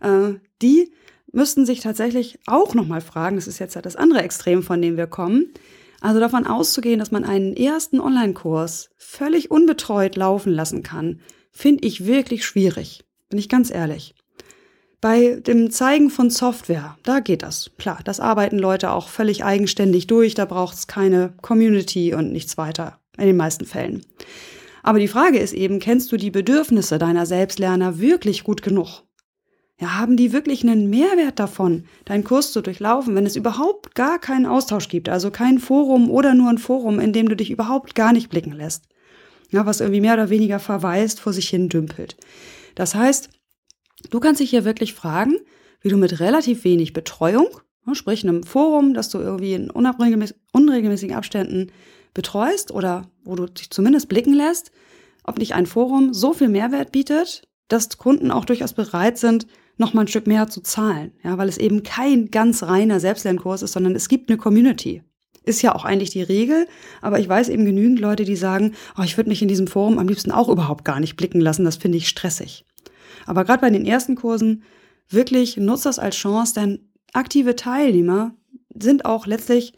äh, 0.00 0.34
die 0.60 0.92
müssten 1.32 1.64
sich 1.64 1.80
tatsächlich 1.80 2.38
auch 2.46 2.74
nochmal 2.74 3.00
fragen, 3.00 3.36
das 3.36 3.48
ist 3.48 3.58
jetzt 3.58 3.74
ja 3.74 3.82
das 3.82 3.96
andere 3.96 4.22
Extrem, 4.22 4.62
von 4.62 4.82
dem 4.82 4.98
wir 4.98 5.06
kommen, 5.06 5.52
also 6.02 6.20
davon 6.20 6.46
auszugehen, 6.46 6.98
dass 6.98 7.10
man 7.10 7.24
einen 7.24 7.56
ersten 7.56 7.98
Online-Kurs 7.98 8.90
völlig 8.98 9.50
unbetreut 9.50 10.16
laufen 10.16 10.52
lassen 10.52 10.82
kann, 10.82 11.20
finde 11.50 11.86
ich 11.86 12.04
wirklich 12.04 12.44
schwierig, 12.44 13.04
bin 13.30 13.38
ich 13.38 13.48
ganz 13.48 13.70
ehrlich. 13.70 14.14
Bei 15.04 15.34
dem 15.34 15.70
Zeigen 15.70 16.08
von 16.08 16.30
Software, 16.30 16.96
da 17.02 17.20
geht 17.20 17.42
das. 17.42 17.72
Klar, 17.76 17.98
das 18.04 18.20
arbeiten 18.20 18.58
Leute 18.58 18.90
auch 18.90 19.08
völlig 19.08 19.44
eigenständig 19.44 20.06
durch, 20.06 20.34
da 20.34 20.46
braucht 20.46 20.76
es 20.76 20.86
keine 20.86 21.34
Community 21.42 22.14
und 22.14 22.32
nichts 22.32 22.56
weiter, 22.56 23.00
in 23.18 23.26
den 23.26 23.36
meisten 23.36 23.66
Fällen. 23.66 24.06
Aber 24.82 24.98
die 24.98 25.08
Frage 25.08 25.36
ist 25.36 25.52
eben, 25.52 25.78
kennst 25.78 26.10
du 26.10 26.16
die 26.16 26.30
Bedürfnisse 26.30 26.96
deiner 26.96 27.26
Selbstlerner 27.26 27.98
wirklich 27.98 28.44
gut 28.44 28.62
genug? 28.62 29.02
Ja, 29.78 29.98
haben 29.98 30.16
die 30.16 30.32
wirklich 30.32 30.62
einen 30.62 30.88
Mehrwert 30.88 31.38
davon, 31.38 31.84
deinen 32.06 32.24
Kurs 32.24 32.52
zu 32.52 32.62
durchlaufen, 32.62 33.14
wenn 33.14 33.26
es 33.26 33.36
überhaupt 33.36 33.94
gar 33.94 34.18
keinen 34.18 34.46
Austausch 34.46 34.88
gibt, 34.88 35.10
also 35.10 35.30
kein 35.30 35.58
Forum 35.58 36.10
oder 36.10 36.32
nur 36.32 36.48
ein 36.48 36.56
Forum, 36.56 36.98
in 36.98 37.12
dem 37.12 37.28
du 37.28 37.36
dich 37.36 37.50
überhaupt 37.50 37.94
gar 37.94 38.14
nicht 38.14 38.30
blicken 38.30 38.52
lässt? 38.52 38.88
Ja, 39.50 39.66
was 39.66 39.80
irgendwie 39.80 40.00
mehr 40.00 40.14
oder 40.14 40.30
weniger 40.30 40.60
verweist, 40.60 41.20
vor 41.20 41.34
sich 41.34 41.50
hin 41.50 41.68
dümpelt. 41.68 42.16
Das 42.74 42.94
heißt, 42.94 43.28
Du 44.10 44.20
kannst 44.20 44.40
dich 44.40 44.50
hier 44.50 44.64
wirklich 44.64 44.94
fragen, 44.94 45.36
wie 45.80 45.88
du 45.88 45.96
mit 45.96 46.20
relativ 46.20 46.64
wenig 46.64 46.92
Betreuung, 46.92 47.48
ne, 47.84 47.94
sprich 47.94 48.24
einem 48.24 48.42
Forum, 48.42 48.94
das 48.94 49.08
du 49.10 49.18
irgendwie 49.18 49.54
in 49.54 49.70
unregelmäßigen 49.70 51.16
Abständen 51.16 51.70
betreust 52.14 52.70
oder 52.70 53.10
wo 53.24 53.34
du 53.34 53.46
dich 53.46 53.70
zumindest 53.70 54.08
blicken 54.08 54.34
lässt, 54.34 54.70
ob 55.24 55.38
nicht 55.38 55.54
ein 55.54 55.66
Forum 55.66 56.14
so 56.14 56.32
viel 56.32 56.48
Mehrwert 56.48 56.92
bietet, 56.92 57.42
dass 57.68 57.98
Kunden 57.98 58.30
auch 58.30 58.44
durchaus 58.44 58.72
bereit 58.72 59.18
sind, 59.18 59.46
noch 59.76 59.94
mal 59.94 60.02
ein 60.02 60.08
Stück 60.08 60.26
mehr 60.26 60.48
zu 60.48 60.60
zahlen, 60.60 61.12
ja, 61.24 61.36
weil 61.36 61.48
es 61.48 61.58
eben 61.58 61.82
kein 61.82 62.30
ganz 62.30 62.62
reiner 62.62 63.00
Selbstlernkurs 63.00 63.62
ist, 63.62 63.72
sondern 63.72 63.96
es 63.96 64.08
gibt 64.08 64.30
eine 64.30 64.38
Community. 64.38 65.02
Ist 65.44 65.62
ja 65.62 65.74
auch 65.74 65.84
eigentlich 65.84 66.10
die 66.10 66.22
Regel, 66.22 66.66
aber 67.02 67.18
ich 67.18 67.28
weiß 67.28 67.48
eben 67.48 67.64
genügend 67.64 67.98
Leute, 67.98 68.24
die 68.24 68.36
sagen, 68.36 68.74
oh, 68.96 69.02
ich 69.02 69.16
würde 69.16 69.28
mich 69.28 69.42
in 69.42 69.48
diesem 69.48 69.66
Forum 69.66 69.98
am 69.98 70.08
liebsten 70.08 70.30
auch 70.30 70.48
überhaupt 70.48 70.84
gar 70.84 71.00
nicht 71.00 71.16
blicken 71.16 71.40
lassen, 71.40 71.64
das 71.64 71.76
finde 71.76 71.98
ich 71.98 72.08
stressig. 72.08 72.64
Aber 73.26 73.44
gerade 73.44 73.60
bei 73.60 73.70
den 73.70 73.86
ersten 73.86 74.14
Kursen 74.14 74.62
wirklich 75.08 75.56
nutzt 75.56 75.86
das 75.86 75.98
als 75.98 76.16
Chance, 76.16 76.54
denn 76.54 76.88
aktive 77.12 77.56
Teilnehmer 77.56 78.34
sind 78.74 79.04
auch 79.04 79.26
letztlich 79.26 79.74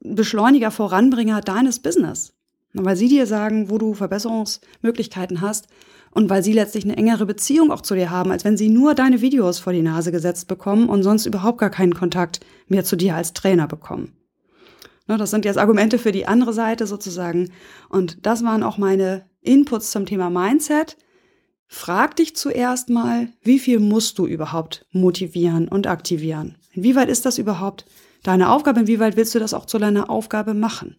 Beschleuniger, 0.00 0.70
Voranbringer 0.70 1.40
deines 1.40 1.80
Business. 1.80 2.34
Weil 2.72 2.96
sie 2.96 3.08
dir 3.08 3.26
sagen, 3.26 3.70
wo 3.70 3.78
du 3.78 3.94
Verbesserungsmöglichkeiten 3.94 5.40
hast 5.40 5.68
und 6.10 6.30
weil 6.30 6.42
sie 6.42 6.52
letztlich 6.52 6.84
eine 6.84 6.96
engere 6.96 7.26
Beziehung 7.26 7.70
auch 7.70 7.80
zu 7.80 7.94
dir 7.94 8.10
haben, 8.10 8.30
als 8.30 8.44
wenn 8.44 8.56
sie 8.56 8.68
nur 8.68 8.94
deine 8.94 9.20
Videos 9.20 9.58
vor 9.58 9.72
die 9.72 9.82
Nase 9.82 10.12
gesetzt 10.12 10.48
bekommen 10.48 10.88
und 10.88 11.02
sonst 11.02 11.26
überhaupt 11.26 11.58
gar 11.58 11.70
keinen 11.70 11.94
Kontakt 11.94 12.40
mehr 12.68 12.84
zu 12.84 12.96
dir 12.96 13.16
als 13.16 13.32
Trainer 13.32 13.66
bekommen. 13.66 14.12
Das 15.06 15.30
sind 15.30 15.46
jetzt 15.46 15.56
Argumente 15.56 15.98
für 15.98 16.12
die 16.12 16.26
andere 16.26 16.52
Seite 16.52 16.86
sozusagen. 16.86 17.50
Und 17.88 18.26
das 18.26 18.44
waren 18.44 18.62
auch 18.62 18.76
meine 18.76 19.24
Inputs 19.40 19.90
zum 19.90 20.04
Thema 20.04 20.28
Mindset. 20.28 20.98
Frag 21.70 22.16
dich 22.16 22.34
zuerst 22.34 22.88
mal, 22.88 23.28
wie 23.42 23.58
viel 23.58 23.78
musst 23.78 24.18
du 24.18 24.26
überhaupt 24.26 24.86
motivieren 24.90 25.68
und 25.68 25.86
aktivieren? 25.86 26.56
Inwieweit 26.72 27.10
ist 27.10 27.26
das 27.26 27.36
überhaupt 27.36 27.84
deine 28.22 28.50
Aufgabe? 28.50 28.80
Inwieweit 28.80 29.16
willst 29.16 29.34
du 29.34 29.38
das 29.38 29.52
auch 29.52 29.66
zu 29.66 29.78
deiner 29.78 30.08
Aufgabe 30.08 30.54
machen? 30.54 30.96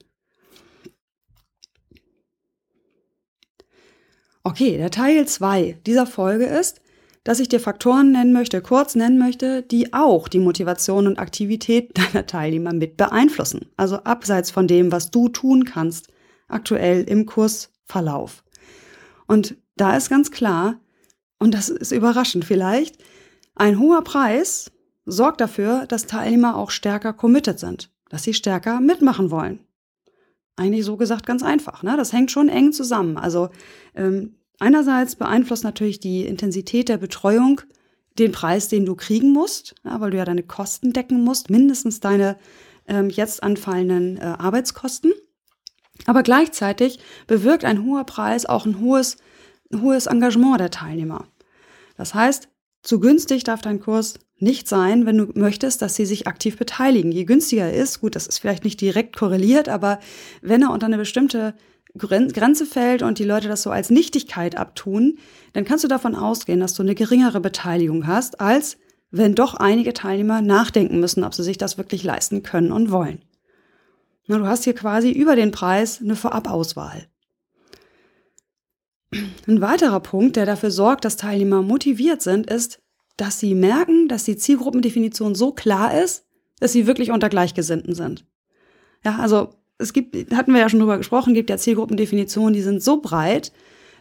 Okay, 4.43 4.77
der 4.77 4.91
Teil 4.91 5.27
2 5.27 5.79
dieser 5.87 6.05
Folge 6.05 6.45
ist, 6.45 6.81
dass 7.23 7.39
ich 7.39 7.49
dir 7.49 7.59
Faktoren 7.59 8.11
nennen 8.11 8.31
möchte, 8.31 8.61
kurz 8.61 8.95
nennen 8.95 9.17
möchte, 9.17 9.63
die 9.63 9.93
auch 9.93 10.27
die 10.27 10.39
Motivation 10.39 11.07
und 11.07 11.19
Aktivität 11.19 11.97
deiner 11.97 12.27
Teilnehmer 12.27 12.73
mit 12.73 12.95
beeinflussen. 12.95 13.65
Also 13.75 13.97
abseits 13.97 14.51
von 14.51 14.67
dem, 14.67 14.91
was 14.91 15.09
du 15.09 15.29
tun 15.29 15.65
kannst, 15.65 16.09
aktuell 16.47 17.03
im 17.03 17.25
Kursverlauf. 17.25 18.43
Und 19.27 19.57
da 19.79 19.95
ist 19.95 20.09
ganz 20.09 20.31
klar, 20.31 20.79
und 21.39 21.53
das 21.53 21.69
ist 21.69 21.91
überraschend 21.91 22.45
vielleicht, 22.45 22.97
ein 23.55 23.79
hoher 23.79 24.03
Preis 24.03 24.71
sorgt 25.05 25.41
dafür, 25.41 25.85
dass 25.87 26.05
Teilnehmer 26.05 26.55
auch 26.55 26.71
stärker 26.71 27.13
committed 27.13 27.59
sind, 27.59 27.91
dass 28.09 28.23
sie 28.23 28.33
stärker 28.33 28.79
mitmachen 28.79 29.31
wollen. 29.31 29.59
Eigentlich 30.55 30.85
so 30.85 30.97
gesagt 30.97 31.25
ganz 31.25 31.43
einfach. 31.43 31.83
Ne? 31.83 31.95
Das 31.95 32.11
hängt 32.11 32.31
schon 32.31 32.49
eng 32.49 32.73
zusammen. 32.73 33.17
Also 33.17 33.49
ähm, 33.95 34.35
einerseits 34.59 35.15
beeinflusst 35.15 35.63
natürlich 35.63 35.99
die 35.99 36.25
Intensität 36.25 36.89
der 36.89 36.97
Betreuung 36.97 37.61
den 38.17 38.33
Preis, 38.33 38.67
den 38.67 38.85
du 38.85 38.95
kriegen 38.95 39.31
musst, 39.31 39.75
ja, 39.85 40.01
weil 40.01 40.11
du 40.11 40.17
ja 40.17 40.25
deine 40.25 40.43
Kosten 40.43 40.91
decken 40.91 41.23
musst, 41.23 41.49
mindestens 41.49 42.01
deine 42.01 42.37
ähm, 42.87 43.09
jetzt 43.09 43.41
anfallenden 43.41 44.17
äh, 44.17 44.35
Arbeitskosten. 44.37 45.13
Aber 46.05 46.23
gleichzeitig 46.23 46.99
bewirkt 47.27 47.63
ein 47.63 47.85
hoher 47.85 48.03
Preis 48.03 48.45
auch 48.45 48.65
ein 48.65 48.79
hohes 48.81 49.17
hohes 49.73 50.07
Engagement 50.07 50.59
der 50.59 50.71
Teilnehmer. 50.71 51.27
Das 51.97 52.13
heißt, 52.13 52.49
zu 52.81 52.99
günstig 52.99 53.43
darf 53.43 53.61
dein 53.61 53.79
Kurs 53.79 54.15
nicht 54.37 54.67
sein, 54.67 55.05
wenn 55.05 55.17
du 55.17 55.31
möchtest, 55.33 55.81
dass 55.81 55.95
sie 55.95 56.05
sich 56.05 56.27
aktiv 56.27 56.57
beteiligen. 56.57 57.11
Je 57.11 57.25
günstiger 57.25 57.71
ist, 57.71 57.99
gut, 57.99 58.15
das 58.15 58.25
ist 58.25 58.39
vielleicht 58.39 58.63
nicht 58.63 58.79
direkt 58.79 59.15
korreliert, 59.15 59.67
aber 59.67 59.99
wenn 60.41 60.61
er 60.61 60.71
unter 60.71 60.85
eine 60.85 60.97
bestimmte 60.97 61.53
Grenze 61.97 62.65
fällt 62.65 63.01
und 63.01 63.19
die 63.19 63.25
Leute 63.25 63.47
das 63.47 63.63
so 63.63 63.71
als 63.71 63.89
Nichtigkeit 63.89 64.55
abtun, 64.55 65.17
dann 65.53 65.65
kannst 65.65 65.83
du 65.83 65.87
davon 65.87 66.15
ausgehen, 66.15 66.59
dass 66.59 66.73
du 66.73 66.83
eine 66.83 66.95
geringere 66.95 67.41
Beteiligung 67.41 68.07
hast, 68.07 68.39
als 68.39 68.77
wenn 69.11 69.35
doch 69.35 69.55
einige 69.55 69.93
Teilnehmer 69.93 70.41
nachdenken 70.41 70.99
müssen, 70.99 71.23
ob 71.23 71.33
sie 71.33 71.43
sich 71.43 71.57
das 71.57 71.77
wirklich 71.77 72.03
leisten 72.03 72.43
können 72.43 72.71
und 72.71 72.91
wollen. 72.91 73.23
Du 74.27 74.45
hast 74.45 74.63
hier 74.63 74.75
quasi 74.75 75.09
über 75.11 75.35
den 75.35 75.49
Preis 75.49 75.99
eine 75.99 76.15
Vorabauswahl. 76.15 77.08
Ein 79.11 79.61
weiterer 79.61 79.99
Punkt, 79.99 80.35
der 80.35 80.45
dafür 80.45 80.71
sorgt, 80.71 81.05
dass 81.05 81.17
Teilnehmer 81.17 81.61
motiviert 81.61 82.21
sind, 82.21 82.47
ist, 82.47 82.79
dass 83.17 83.39
sie 83.39 83.55
merken, 83.55 84.07
dass 84.07 84.23
die 84.23 84.37
Zielgruppendefinition 84.37 85.35
so 85.35 85.51
klar 85.51 85.99
ist, 85.99 86.25
dass 86.59 86.73
sie 86.73 86.87
wirklich 86.87 87.11
unter 87.11 87.29
Gleichgesinnten 87.29 87.95
sind. 87.95 88.25
Ja, 89.03 89.17
also 89.17 89.49
es 89.77 89.93
gibt, 89.93 90.33
hatten 90.35 90.53
wir 90.53 90.59
ja 90.59 90.69
schon 90.69 90.79
drüber 90.79 90.97
gesprochen, 90.97 91.33
gibt 91.33 91.49
ja 91.49 91.57
Zielgruppendefinitionen, 91.57 92.53
die 92.53 92.61
sind 92.61 92.83
so 92.83 93.01
breit, 93.01 93.51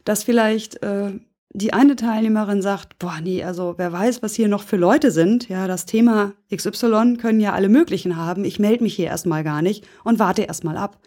dass 0.04 0.24
vielleicht 0.24 0.82
äh, 0.82 1.12
die 1.50 1.72
eine 1.72 1.96
Teilnehmerin 1.96 2.60
sagt, 2.60 2.98
boah, 2.98 3.18
nee, 3.22 3.42
also 3.42 3.74
wer 3.78 3.92
weiß, 3.92 4.22
was 4.22 4.34
hier 4.34 4.48
noch 4.48 4.62
für 4.62 4.76
Leute 4.76 5.10
sind. 5.10 5.48
Ja, 5.48 5.66
das 5.66 5.86
Thema 5.86 6.34
XY 6.54 7.16
können 7.18 7.40
ja 7.40 7.54
alle 7.54 7.68
möglichen 7.68 8.16
haben. 8.16 8.44
Ich 8.44 8.58
melde 8.58 8.82
mich 8.82 8.94
hier 8.94 9.06
erstmal 9.06 9.44
gar 9.44 9.62
nicht 9.62 9.86
und 10.04 10.18
warte 10.18 10.42
erstmal 10.42 10.76
ab. 10.76 11.00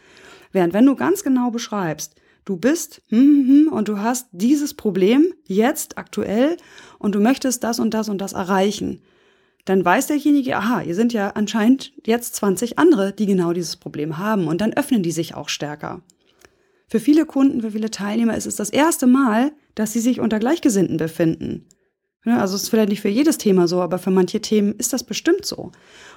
Während 0.52 0.74
wenn 0.74 0.86
du 0.86 0.96
ganz 0.96 1.24
genau 1.24 1.52
beschreibst, 1.52 2.16
du 2.46 2.58
bist 2.58 3.02
hm, 3.10 3.20
hm, 3.20 3.48
hm, 3.48 3.74
und 3.74 3.88
du 3.88 4.00
hast 4.00 4.28
dieses 4.32 4.74
Problem 4.74 5.34
jetzt 5.46 5.98
aktuell 5.98 6.58
und 7.00 7.16
du 7.16 7.20
möchtest 7.20 7.64
das 7.64 7.80
und 7.80 7.94
das 7.94 8.10
und 8.10 8.20
das 8.20 8.34
erreichen, 8.34 9.02
dann 9.66 9.86
weiß 9.86 10.08
derjenige, 10.08 10.58
aha, 10.58 10.82
ihr 10.82 10.96
sind 10.96 11.14
ja 11.14 11.30
anscheinend 11.30 11.94
jetzt 12.06 12.36
20 12.36 12.80
andere, 12.80 13.14
die 13.14 13.28
genau 13.28 13.54
dieses 13.54 13.78
Problem 13.78 14.18
haben 14.18 14.48
und 14.48 14.62
dann 14.62 14.74
öffnen 14.74 15.04
die 15.04 15.12
sich 15.12 15.36
auch 15.36 15.50
stärker. 15.50 16.02
Für 16.88 17.00
viele 17.00 17.26
Kunden, 17.26 17.62
für 17.62 17.72
viele 17.72 17.92
Teilnehmer 17.92 18.36
ist 18.36 18.48
es 18.48 18.56
das 18.56 18.70
erste 18.70 19.08
Mal, 19.08 19.52
dass 19.76 19.94
sie 19.94 20.00
sich 20.00 20.20
unter 20.20 20.40
Gleichgesinnten 20.40 20.98
befinden. 20.98 21.66
Also 22.26 22.56
es 22.56 22.64
ist 22.64 22.70
vielleicht 22.70 22.90
nicht 22.90 23.02
für 23.02 23.10
jedes 23.10 23.38
Thema 23.38 23.68
so, 23.68 23.82
aber 23.82 23.98
für 23.98 24.12
manche 24.12 24.42
Themen 24.42 24.76
ist 24.76 24.94
das 24.94 25.04
bestimmt 25.04 25.46
so. 25.46 25.72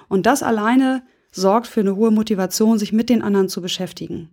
Und 0.07 0.25
das 0.25 0.43
alleine 0.43 1.03
sorgt 1.31 1.67
für 1.67 1.79
eine 1.79 1.95
hohe 1.95 2.11
Motivation, 2.11 2.77
sich 2.77 2.93
mit 2.93 3.09
den 3.09 3.21
anderen 3.21 3.49
zu 3.49 3.61
beschäftigen. 3.61 4.29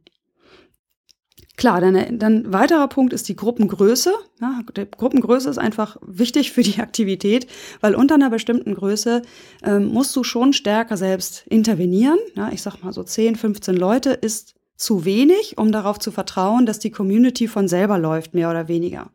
Klar, 1.56 1.80
dann, 1.82 2.18
dann 2.18 2.52
weiterer 2.52 2.88
Punkt 2.88 3.12
ist 3.12 3.28
die 3.28 3.36
Gruppengröße. 3.36 4.12
Ja, 4.40 4.60
die 4.74 4.86
Gruppengröße 4.90 5.50
ist 5.50 5.58
einfach 5.58 5.96
wichtig 6.00 6.52
für 6.52 6.62
die 6.62 6.78
Aktivität, 6.80 7.46
weil 7.80 7.94
unter 7.94 8.14
einer 8.14 8.30
bestimmten 8.30 8.74
Größe 8.74 9.22
ähm, 9.62 9.88
musst 9.88 10.16
du 10.16 10.24
schon 10.24 10.52
stärker 10.52 10.96
selbst 10.96 11.46
intervenieren. 11.48 12.18
Ja, 12.34 12.50
ich 12.50 12.62
sag 12.62 12.82
mal 12.82 12.92
so 12.92 13.02
10, 13.02 13.36
15 13.36 13.76
Leute 13.76 14.10
ist 14.10 14.54
zu 14.76 15.04
wenig, 15.04 15.58
um 15.58 15.70
darauf 15.70 15.98
zu 15.98 16.10
vertrauen, 16.10 16.66
dass 16.66 16.78
die 16.78 16.90
Community 16.90 17.46
von 17.46 17.68
selber 17.68 17.98
läuft, 17.98 18.34
mehr 18.34 18.50
oder 18.50 18.66
weniger. 18.66 19.10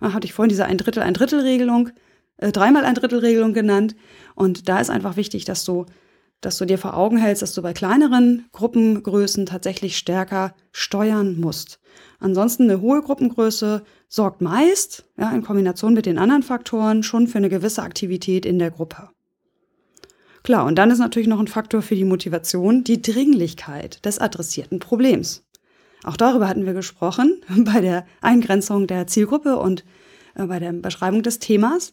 Da 0.00 0.12
hatte 0.12 0.26
ich 0.26 0.32
vorhin 0.32 0.48
diese 0.48 0.64
ein 0.64 0.78
Drittel, 0.78 1.02
ein 1.02 1.14
Drittel 1.14 1.40
Regelung, 1.40 1.90
äh, 2.38 2.52
dreimal 2.52 2.84
ein 2.84 2.94
Drittel 2.94 3.18
Regelung 3.18 3.52
genannt. 3.52 3.94
Und 4.34 4.68
da 4.68 4.80
ist 4.80 4.90
einfach 4.90 5.16
wichtig, 5.16 5.44
dass 5.44 5.64
du, 5.64 5.86
dass 6.40 6.58
du 6.58 6.64
dir 6.64 6.78
vor 6.78 6.96
Augen 6.96 7.18
hältst, 7.18 7.42
dass 7.42 7.54
du 7.54 7.62
bei 7.62 7.72
kleineren 7.72 8.46
Gruppengrößen 8.52 9.46
tatsächlich 9.46 9.96
stärker 9.96 10.54
steuern 10.72 11.38
musst. 11.38 11.80
Ansonsten 12.18 12.64
eine 12.64 12.80
hohe 12.80 13.02
Gruppengröße 13.02 13.82
sorgt 14.08 14.40
meist, 14.40 15.04
ja, 15.18 15.30
in 15.32 15.42
Kombination 15.42 15.94
mit 15.94 16.06
den 16.06 16.18
anderen 16.18 16.42
Faktoren, 16.42 17.02
schon 17.02 17.26
für 17.26 17.38
eine 17.38 17.48
gewisse 17.48 17.82
Aktivität 17.82 18.46
in 18.46 18.58
der 18.58 18.70
Gruppe. 18.70 19.10
Klar, 20.42 20.64
und 20.64 20.76
dann 20.76 20.90
ist 20.90 20.98
natürlich 20.98 21.28
noch 21.28 21.40
ein 21.40 21.48
Faktor 21.48 21.82
für 21.82 21.94
die 21.94 22.04
Motivation 22.04 22.82
die 22.84 23.02
Dringlichkeit 23.02 24.04
des 24.04 24.18
adressierten 24.18 24.78
Problems. 24.78 25.44
Auch 26.02 26.16
darüber 26.16 26.48
hatten 26.48 26.64
wir 26.64 26.72
gesprochen 26.72 27.42
bei 27.64 27.80
der 27.80 28.06
Eingrenzung 28.20 28.86
der 28.86 29.06
Zielgruppe 29.06 29.56
und 29.56 29.84
äh, 30.34 30.46
bei 30.46 30.58
der 30.58 30.72
Beschreibung 30.72 31.22
des 31.22 31.38
Themas. 31.38 31.92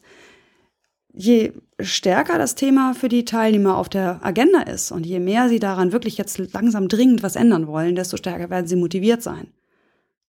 Je 1.12 1.52
stärker 1.80 2.38
das 2.38 2.54
Thema 2.54 2.94
für 2.94 3.08
die 3.08 3.24
Teilnehmer 3.24 3.76
auf 3.76 3.88
der 3.88 4.24
Agenda 4.24 4.62
ist 4.62 4.92
und 4.92 5.06
je 5.06 5.20
mehr 5.20 5.48
sie 5.48 5.58
daran 5.58 5.92
wirklich 5.92 6.18
jetzt 6.18 6.38
langsam 6.52 6.88
dringend 6.88 7.22
was 7.22 7.36
ändern 7.36 7.66
wollen, 7.66 7.94
desto 7.94 8.16
stärker 8.16 8.50
werden 8.50 8.66
sie 8.66 8.76
motiviert 8.76 9.22
sein. 9.22 9.48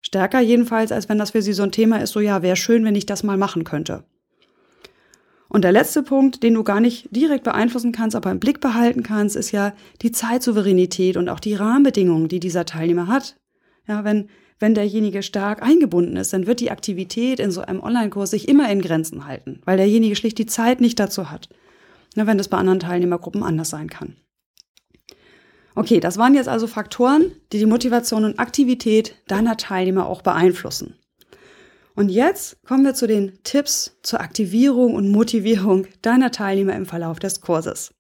Stärker 0.01 0.41
jedenfalls, 0.41 0.93
als 0.93 1.09
wenn 1.09 1.19
das 1.19 1.31
für 1.31 1.41
sie 1.41 1.55
so 1.55 1.63
ein 1.63 1.73
Thema 1.73 2.03
ist, 2.03 2.11
so 2.11 2.21
ja, 2.21 2.43
wäre 2.43 2.57
schön, 2.57 2.85
wenn 2.85 2.95
ich 2.95 3.07
das 3.07 3.23
mal 3.23 3.39
machen 3.39 3.65
könnte. 3.65 4.05
Und 5.49 5.63
der 5.63 5.73
letzte 5.73 6.03
Punkt, 6.03 6.43
den 6.43 6.55
du 6.55 6.65
gar 6.65 6.81
nicht 6.81 7.09
direkt 7.15 7.45
beeinflussen 7.45 7.93
kannst, 7.93 8.17
aber 8.17 8.31
im 8.31 8.41
Blick 8.41 8.61
behalten 8.61 9.03
kannst, 9.03 9.37
ist 9.37 9.53
ja 9.53 9.73
die 10.03 10.11
Zeitsouveränität 10.11 11.17
und 11.17 11.29
auch 11.29 11.41
die 11.41 11.55
Rahmenbedingungen, 11.55 12.29
die 12.29 12.41
dieser 12.41 12.65
Teilnehmer 12.65 13.07
hat. 13.07 13.37
Ja, 13.87 14.05
wenn, 14.05 14.29
wenn 14.65 14.73
derjenige 14.73 15.23
stark 15.23 15.63
eingebunden 15.63 16.17
ist, 16.17 16.33
dann 16.33 16.47
wird 16.47 16.59
die 16.61 16.71
Aktivität 16.71 17.39
in 17.39 17.51
so 17.51 17.61
einem 17.61 17.83
Online-Kurs 17.83 18.31
sich 18.31 18.49
immer 18.49 18.73
in 18.73 18.81
Grenzen 18.81 19.27
halten, 19.27 19.61
weil 19.67 19.77
derjenige 19.77 20.17
schlicht 20.17 20.39
die 20.39 20.47
Zeit 20.47 20.81
nicht 20.81 20.99
dazu 20.99 21.31
hat. 21.31 21.51
Ja, 22.15 22.27
wenn 22.27 22.39
das 22.39 22.49
bei 22.49 22.57
anderen 22.57 22.81
Teilnehmergruppen 22.81 23.43
anders 23.43 23.69
sein 23.69 23.91
kann. 23.91 24.17
Okay, 25.75 26.01
das 26.01 26.17
waren 26.17 26.35
jetzt 26.35 26.49
also 26.49 26.67
Faktoren, 26.67 27.33
die 27.53 27.59
die 27.59 27.67
Motivation 27.67 28.25
und 28.25 28.39
Aktivität 28.39 29.17
deiner 29.27 29.59
Teilnehmer 29.59 30.07
auch 30.07 30.23
beeinflussen. 30.23 30.95
Und 31.95 32.09
jetzt 32.09 32.57
kommen 32.65 32.87
wir 32.87 32.95
zu 32.95 33.07
den 33.07 33.41
Tipps 33.43 33.99
zur 34.03 34.23
Aktivierung 34.23 34.95
und 34.95 35.11
Motivierung 35.11 35.89
deiner 36.01 36.31
Teilnehmer 36.31 36.75
im 36.75 36.87
Verlauf 36.87 37.19
des 37.19 37.43
Kurses. 37.43 37.93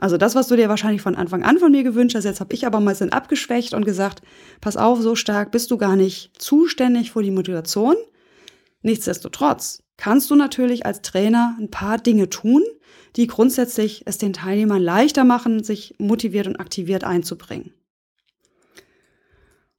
Also 0.00 0.16
das, 0.16 0.34
was 0.34 0.48
du 0.48 0.56
dir 0.56 0.70
wahrscheinlich 0.70 1.02
von 1.02 1.14
Anfang 1.14 1.42
an 1.42 1.58
von 1.58 1.72
mir 1.72 1.82
gewünscht 1.82 2.16
hast, 2.16 2.24
jetzt 2.24 2.40
habe 2.40 2.54
ich 2.54 2.66
aber 2.66 2.80
mal 2.80 2.96
ein 2.98 3.12
abgeschwächt 3.12 3.74
und 3.74 3.84
gesagt, 3.84 4.22
pass 4.62 4.78
auf, 4.78 5.02
so 5.02 5.14
stark 5.14 5.52
bist 5.52 5.70
du 5.70 5.76
gar 5.76 5.94
nicht 5.94 6.40
zuständig 6.40 7.12
für 7.12 7.22
die 7.22 7.30
Motivation. 7.30 7.96
Nichtsdestotrotz 8.80 9.82
kannst 9.98 10.30
du 10.30 10.36
natürlich 10.36 10.86
als 10.86 11.02
Trainer 11.02 11.54
ein 11.60 11.70
paar 11.70 11.98
Dinge 11.98 12.30
tun, 12.30 12.62
die 13.16 13.26
grundsätzlich 13.26 14.04
es 14.06 14.16
den 14.16 14.32
Teilnehmern 14.32 14.80
leichter 14.80 15.24
machen, 15.24 15.62
sich 15.62 15.94
motiviert 15.98 16.46
und 16.46 16.56
aktiviert 16.56 17.04
einzubringen. 17.04 17.74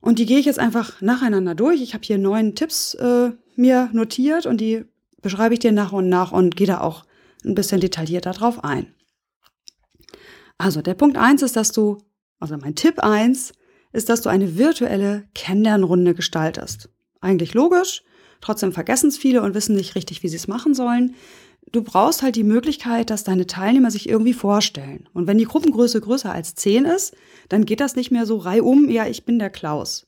Und 0.01 0.19
die 0.19 0.27
gehe 0.27 0.38
ich 0.38 0.45
jetzt 0.45 0.60
einfach 0.60 1.01
nacheinander 1.01 1.55
durch. 1.55 1.81
Ich 1.81 1.95
habe 1.95 2.03
hier 2.03 2.19
neun 2.19 2.53
Tipps 2.53 2.93
äh, 2.93 3.31
mir 3.55 3.89
notiert 3.91 4.45
und 4.45 4.62
die 4.62 4.86
beschreibe 5.23 5.55
ich 5.55 5.60
dir 5.60 5.71
nach 5.71 5.93
und 5.93 6.10
nach 6.10 6.31
und 6.31 6.55
gehe 6.55 6.67
da 6.67 6.81
auch 6.81 7.05
ein 7.43 7.55
bisschen 7.55 7.81
detaillierter 7.81 8.34
drauf 8.34 8.63
ein. 8.63 8.93
Also 10.62 10.82
der 10.82 10.93
Punkt 10.93 11.17
eins 11.17 11.41
ist, 11.41 11.56
dass 11.56 11.71
du, 11.71 11.97
also 12.39 12.56
mein 12.58 12.76
Tipp 12.76 13.00
eins 13.00 13.54
ist, 13.93 14.10
dass 14.10 14.21
du 14.21 14.30
eine 14.30 14.58
virtuelle 14.58 15.28
Kennenlernrunde 15.34 16.13
gestaltest. 16.13 16.89
Eigentlich 17.19 17.54
logisch, 17.54 18.04
trotzdem 18.41 18.71
vergessen 18.71 19.10
es 19.10 19.17
viele 19.17 19.41
und 19.41 19.54
wissen 19.54 19.76
nicht 19.76 19.95
richtig, 19.95 20.24
wie 20.24 20.28
sie 20.28 20.36
es 20.36 20.47
machen 20.47 20.74
sollen 20.74 21.15
du 21.71 21.84
brauchst 21.84 22.21
halt 22.21 22.36
die 22.36 22.43
Möglichkeit, 22.43 23.10
dass 23.10 23.24
deine 23.24 23.47
Teilnehmer 23.47 23.91
sich 23.91 24.10
irgendwie 24.10 24.34
vorstellen. 24.34 25.08
Und 25.13 25.28
wenn 25.28 25.38
die 25.38 25.45
Gruppengröße 25.45 26.02
größer 26.02 26.32
als 26.32 26.56
zehn 26.56 26.86
ist, 26.86 27.15
dann 27.50 27.65
geht 27.65 27.80
das 27.80 27.95
nicht 27.95 28.12
mehr 28.12 28.26
so 28.26 28.38
reihum, 28.38 28.89
ja, 28.89 29.08
ich 29.08 29.26
bin 29.26 29.39
der 29.39 29.50
Klaus. 29.50 30.08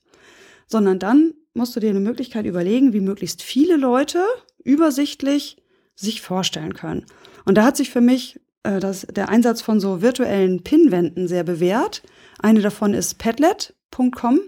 Sondern 0.66 0.98
dann 0.98 1.34
musst 1.54 1.76
du 1.76 1.80
dir 1.80 1.90
eine 1.90 2.00
Möglichkeit 2.00 2.46
überlegen, 2.46 2.92
wie 2.92 3.00
möglichst 3.00 3.42
viele 3.42 3.76
Leute 3.76 4.24
übersichtlich 4.62 5.58
sich 5.94 6.22
vorstellen 6.22 6.74
können. 6.74 7.06
Und 7.44 7.56
da 7.56 7.64
hat 7.64 7.76
sich 7.76 7.90
für 7.90 8.00
mich 8.00 8.40
äh, 8.64 8.80
das, 8.80 9.06
der 9.06 9.28
Einsatz 9.28 9.62
von 9.62 9.80
so 9.80 10.02
virtuellen 10.02 10.62
Pinwänden 10.64 11.28
sehr 11.28 11.44
bewährt. 11.44 12.02
Eine 12.40 12.60
davon 12.60 12.92
ist 12.92 13.18
padlet.com. 13.18 14.40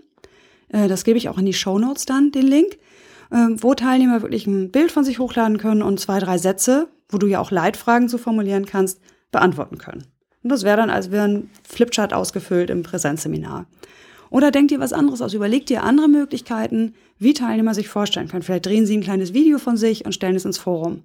Äh, 0.69 0.89
das 0.89 1.05
gebe 1.05 1.17
ich 1.17 1.29
auch 1.29 1.39
in 1.39 1.47
die 1.47 1.55
Show 1.55 1.79
Notes 1.79 2.05
dann, 2.05 2.33
den 2.33 2.47
Link, 2.47 2.79
äh, 3.31 3.47
wo 3.57 3.75
Teilnehmer 3.75 4.23
wirklich 4.23 4.47
ein 4.47 4.73
Bild 4.73 4.91
von 4.91 5.05
sich 5.05 5.19
hochladen 5.19 5.59
können 5.59 5.83
und 5.83 6.01
zwei, 6.01 6.19
drei 6.19 6.39
Sätze 6.39 6.89
wo 7.09 7.19
du 7.19 7.27
ja 7.27 7.41
auch 7.41 7.51
Leitfragen 7.51 8.09
zu 8.09 8.19
formulieren 8.19 8.67
kannst, 8.67 9.01
beantworten 9.31 9.79
können. 9.79 10.05
Und 10.43 10.51
das 10.51 10.63
wäre 10.63 10.77
dann, 10.77 10.91
als 10.91 11.11
wäre 11.11 11.27
ein 11.27 11.51
Flipchart 11.69 12.13
ausgefüllt 12.13 12.71
im 12.71 12.83
Präsenzseminar. 12.83 13.67
Oder 14.31 14.51
denk 14.51 14.69
dir 14.69 14.81
was 14.81 14.93
anderes 14.93 15.23
aus. 15.23 15.35
Überleg 15.35 15.67
dir 15.67 15.85
andere 15.85 16.09
Möglichkeiten, 16.09 16.95
wie 17.19 17.33
Teilnehmer 17.33 17.75
sich 17.75 17.89
vorstellen 17.89 18.29
können. 18.29 18.43
Vielleicht 18.43 18.67
drehen 18.67 18.87
sie 18.87 18.97
ein 18.97 19.03
kleines 19.03 19.33
Video 19.33 19.59
von 19.59 19.77
sich 19.77 20.05
und 20.05 20.15
stellen 20.15 20.37
es 20.37 20.45
ins 20.45 20.59
Forum. 20.59 21.03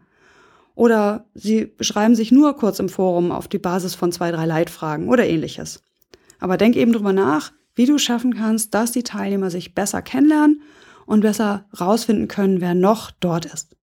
Oder 0.82 1.28
sie 1.36 1.66
beschreiben 1.66 2.16
sich 2.16 2.32
nur 2.32 2.56
kurz 2.56 2.80
im 2.80 2.90
Forum 2.90 3.32
auf 3.32 3.48
die 3.48 3.60
Basis 3.60 3.94
von 3.94 4.12
zwei, 4.12 4.32
drei 4.32 4.48
Leitfragen 4.48 5.10
oder 5.10 5.28
ähnliches. 5.28 5.84
Aber 6.40 6.58
denk 6.58 6.76
eben 6.76 6.92
drüber 6.92 7.14
nach, 7.14 7.52
wie 7.76 7.86
du 7.86 8.00
schaffen 8.00 8.34
kannst, 8.34 8.74
dass 8.74 8.92
die 8.92 9.04
Teilnehmer 9.04 9.52
sich 9.52 9.76
besser 9.76 10.02
kennenlernen 10.02 10.64
und 11.06 11.22
besser 11.22 11.66
rausfinden 11.80 12.28
können, 12.28 12.62
wer 12.62 12.74
noch 12.74 13.12
dort 13.12 13.46
ist. 13.46 13.76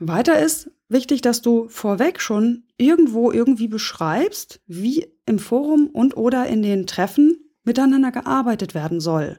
Weiter 0.00 0.40
ist 0.40 0.68
wichtig, 0.88 1.20
dass 1.20 1.40
du 1.40 1.68
vorweg 1.68 2.20
schon 2.20 2.64
irgendwo 2.78 3.30
irgendwie 3.30 3.68
beschreibst, 3.68 4.60
wie 4.66 5.06
im 5.26 5.38
Forum 5.38 5.90
und 5.92 6.16
oder 6.16 6.46
in 6.48 6.62
den 6.62 6.88
Treffen 6.88 7.38
miteinander 7.62 8.10
gearbeitet 8.10 8.74
werden 8.74 8.98
soll. 8.98 9.38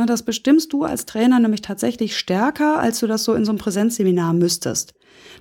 Na, 0.00 0.06
das 0.06 0.22
bestimmst 0.22 0.72
du 0.72 0.84
als 0.84 1.04
Trainer 1.04 1.38
nämlich 1.40 1.60
tatsächlich 1.60 2.16
stärker, 2.16 2.78
als 2.78 3.00
du 3.00 3.06
das 3.06 3.22
so 3.22 3.34
in 3.34 3.44
so 3.44 3.50
einem 3.50 3.58
Präsenzseminar 3.58 4.32
müsstest. 4.32 4.94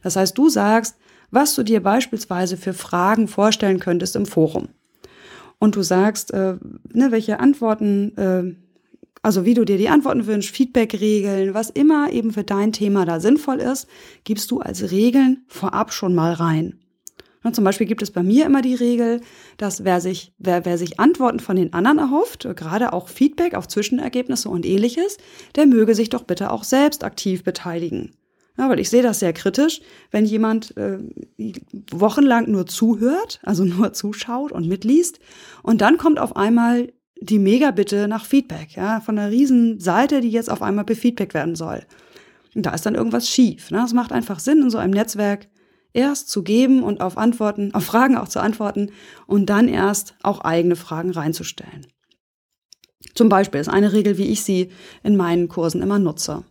Das 0.04 0.18
heißt, 0.18 0.38
du 0.38 0.50
sagst, 0.50 0.98
was 1.32 1.56
du 1.56 1.64
dir 1.64 1.82
beispielsweise 1.82 2.58
für 2.58 2.74
Fragen 2.74 3.30
vorstellen 3.30 3.80
könntest 3.80 4.18
im 4.18 4.26
Forum. 4.26 4.68
Und 5.60 5.78
du 5.78 5.82
sagst, 5.82 6.34
äh, 6.34 6.58
ne, 6.92 7.10
welche 7.10 7.40
Antworten, 7.40 8.18
äh, 8.18 8.54
also 9.22 9.46
wie 9.46 9.54
du 9.54 9.64
dir 9.64 9.78
die 9.78 9.88
Antworten 9.88 10.28
wünschst, 10.28 10.54
Feedback-Regeln, 10.54 11.54
was 11.54 11.70
immer 11.70 12.12
eben 12.12 12.34
für 12.34 12.44
dein 12.44 12.74
Thema 12.74 13.06
da 13.06 13.22
sinnvoll 13.22 13.62
ist, 13.62 13.88
gibst 14.26 14.52
du 14.52 14.60
als 14.60 14.92
Regeln 14.92 15.46
vorab 15.48 15.94
schon 15.94 16.14
mal 16.14 16.34
rein. 16.34 16.82
Und 17.44 17.56
zum 17.56 17.64
Beispiel 17.64 17.88
gibt 17.88 18.02
es 18.02 18.12
bei 18.12 18.22
mir 18.22 18.46
immer 18.46 18.62
die 18.62 18.76
Regel, 18.76 19.22
dass 19.58 19.86
wer 19.86 20.02
sich, 20.02 20.34
wer, 20.38 20.66
wer 20.66 20.78
sich 20.78 21.00
Antworten 21.00 21.40
von 21.40 21.56
den 21.56 21.74
anderen 21.74 22.00
erhofft, 22.00 22.48
gerade 22.56 22.92
auch 22.92 23.08
Feedback 23.08 23.54
auf 23.54 23.68
Zwischenergebnisse 23.68 24.50
und 24.50 24.66
ähnliches, 24.66 25.18
der 25.56 25.66
möge 25.66 25.96
sich 25.96 26.10
doch 26.10 26.24
bitte 26.24 26.52
auch 26.52 26.64
selbst 26.64 27.04
aktiv 27.04 27.44
beteiligen. 27.44 28.12
Ja, 28.58 28.70
weil 28.70 28.82
ich 28.82 28.90
sehe 28.90 29.04
das 29.04 29.20
sehr 29.20 29.32
kritisch, 29.32 29.80
wenn 30.12 30.26
jemand 30.26 30.76
äh, 30.76 31.00
wochenlang 31.92 32.52
nur 32.52 32.66
zuhört, 32.66 33.40
also 33.44 33.64
nur 33.66 33.94
zuschaut 33.94 34.52
und 34.52 34.68
mitliest, 34.68 35.20
und 35.64 35.80
dann 35.80 35.98
kommt 35.98 36.20
auf 36.20 36.36
einmal 36.36 36.92
die 37.22 37.40
Megabitte 37.40 38.08
nach 38.10 38.26
Feedback, 38.26 38.76
ja, 38.76 39.00
von 39.00 39.18
einer 39.18 39.32
riesen 39.32 39.80
Seite, 39.80 40.22
die 40.22 40.30
jetzt 40.30 40.50
auf 40.50 40.62
einmal 40.62 40.86
befeedbackt 40.86 41.34
werden 41.34 41.56
soll. 41.56 41.84
Und 42.56 42.66
da 42.66 42.74
ist 42.74 42.86
dann 42.86 42.96
irgendwas 42.96 43.30
schief. 43.30 43.72
Ne? 43.72 43.84
Es 43.84 43.94
macht 43.94 44.12
einfach 44.12 44.40
Sinn, 44.40 44.62
in 44.62 44.70
so 44.70 44.78
einem 44.78 44.94
Netzwerk 44.94 45.48
erst 46.00 46.30
zu 46.30 46.44
geben 46.44 46.82
und 46.82 47.02
auf 47.02 47.18
Antworten, 47.18 47.74
auf 47.74 47.84
Fragen 47.84 48.16
auch 48.16 48.30
zu 48.30 48.40
antworten 48.40 48.92
und 49.28 49.48
dann 49.48 49.68
erst 49.68 50.16
auch 50.24 50.40
eigene 50.42 50.76
Fragen 50.76 51.12
reinzustellen. 51.12 51.88
Zum 53.14 53.28
Beispiel 53.28 53.60
ist 53.60 53.70
eine 53.70 53.92
Regel, 53.92 54.18
wie 54.18 54.28
ich 54.28 54.44
sie 54.44 54.72
in 55.04 55.18
meinen 55.18 55.50
Kursen 55.50 55.82
immer 55.82 56.00
nutze. 56.00 56.44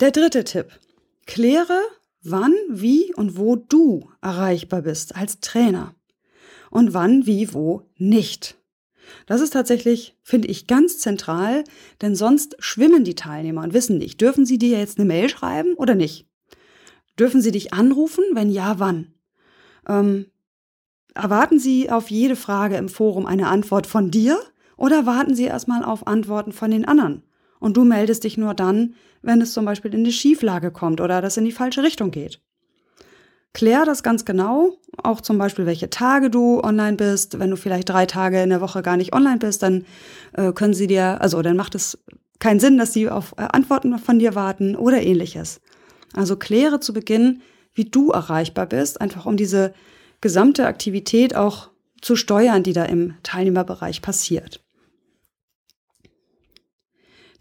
Der 0.00 0.10
dritte 0.10 0.44
Tipp. 0.44 0.78
Kläre, 1.26 1.80
wann, 2.22 2.54
wie 2.68 3.14
und 3.14 3.38
wo 3.38 3.56
du 3.56 4.10
erreichbar 4.20 4.82
bist 4.82 5.16
als 5.16 5.40
Trainer. 5.40 5.94
Und 6.70 6.94
wann, 6.94 7.26
wie, 7.26 7.52
wo 7.54 7.88
nicht. 7.96 8.56
Das 9.26 9.40
ist 9.40 9.52
tatsächlich, 9.52 10.16
finde 10.22 10.48
ich, 10.48 10.66
ganz 10.66 10.98
zentral, 10.98 11.64
denn 12.00 12.14
sonst 12.14 12.56
schwimmen 12.58 13.04
die 13.04 13.14
Teilnehmer 13.14 13.62
und 13.62 13.74
wissen 13.74 13.98
nicht, 13.98 14.20
dürfen 14.20 14.46
sie 14.46 14.58
dir 14.58 14.78
jetzt 14.78 14.98
eine 14.98 15.06
Mail 15.06 15.28
schreiben 15.28 15.74
oder 15.74 15.94
nicht? 15.94 16.29
Dürfen 17.20 17.42
sie 17.42 17.52
dich 17.52 17.74
anrufen? 17.74 18.24
Wenn 18.32 18.50
ja, 18.50 18.78
wann? 18.78 19.08
Ähm, 19.86 20.26
erwarten 21.14 21.58
sie 21.58 21.90
auf 21.90 22.10
jede 22.10 22.34
Frage 22.34 22.76
im 22.76 22.88
Forum 22.88 23.26
eine 23.26 23.48
Antwort 23.48 23.86
von 23.86 24.10
dir 24.10 24.40
oder 24.78 25.04
warten 25.04 25.34
sie 25.34 25.44
erstmal 25.44 25.84
auf 25.84 26.06
Antworten 26.06 26.52
von 26.52 26.70
den 26.70 26.86
anderen? 26.86 27.22
Und 27.58 27.76
du 27.76 27.84
meldest 27.84 28.24
dich 28.24 28.38
nur 28.38 28.54
dann, 28.54 28.94
wenn 29.20 29.42
es 29.42 29.52
zum 29.52 29.66
Beispiel 29.66 29.92
in 29.92 30.02
die 30.02 30.12
Schieflage 30.12 30.70
kommt 30.70 31.02
oder 31.02 31.20
das 31.20 31.36
in 31.36 31.44
die 31.44 31.52
falsche 31.52 31.82
Richtung 31.82 32.10
geht. 32.10 32.40
Klär 33.52 33.84
das 33.84 34.02
ganz 34.02 34.24
genau, 34.24 34.78
auch 35.02 35.20
zum 35.20 35.36
Beispiel, 35.36 35.66
welche 35.66 35.90
Tage 35.90 36.30
du 36.30 36.62
online 36.62 36.96
bist. 36.96 37.38
Wenn 37.38 37.50
du 37.50 37.56
vielleicht 37.56 37.90
drei 37.90 38.06
Tage 38.06 38.40
in 38.40 38.48
der 38.48 38.62
Woche 38.62 38.80
gar 38.80 38.96
nicht 38.96 39.12
online 39.12 39.38
bist, 39.38 39.62
dann 39.62 39.84
äh, 40.32 40.52
können 40.52 40.72
sie 40.72 40.86
dir, 40.86 41.20
also 41.20 41.42
dann 41.42 41.56
macht 41.56 41.74
es 41.74 41.98
keinen 42.38 42.60
Sinn, 42.60 42.78
dass 42.78 42.94
sie 42.94 43.10
auf 43.10 43.34
äh, 43.36 43.42
Antworten 43.42 43.98
von 43.98 44.18
dir 44.18 44.34
warten 44.34 44.76
oder 44.76 45.02
ähnliches. 45.02 45.60
Also 46.12 46.36
kläre 46.36 46.80
zu 46.80 46.92
Beginn, 46.92 47.42
wie 47.74 47.84
du 47.84 48.10
erreichbar 48.10 48.66
bist, 48.66 49.00
einfach 49.00 49.26
um 49.26 49.36
diese 49.36 49.72
gesamte 50.20 50.66
Aktivität 50.66 51.34
auch 51.34 51.70
zu 52.00 52.16
steuern, 52.16 52.62
die 52.62 52.72
da 52.72 52.84
im 52.84 53.14
Teilnehmerbereich 53.22 54.02
passiert. 54.02 54.64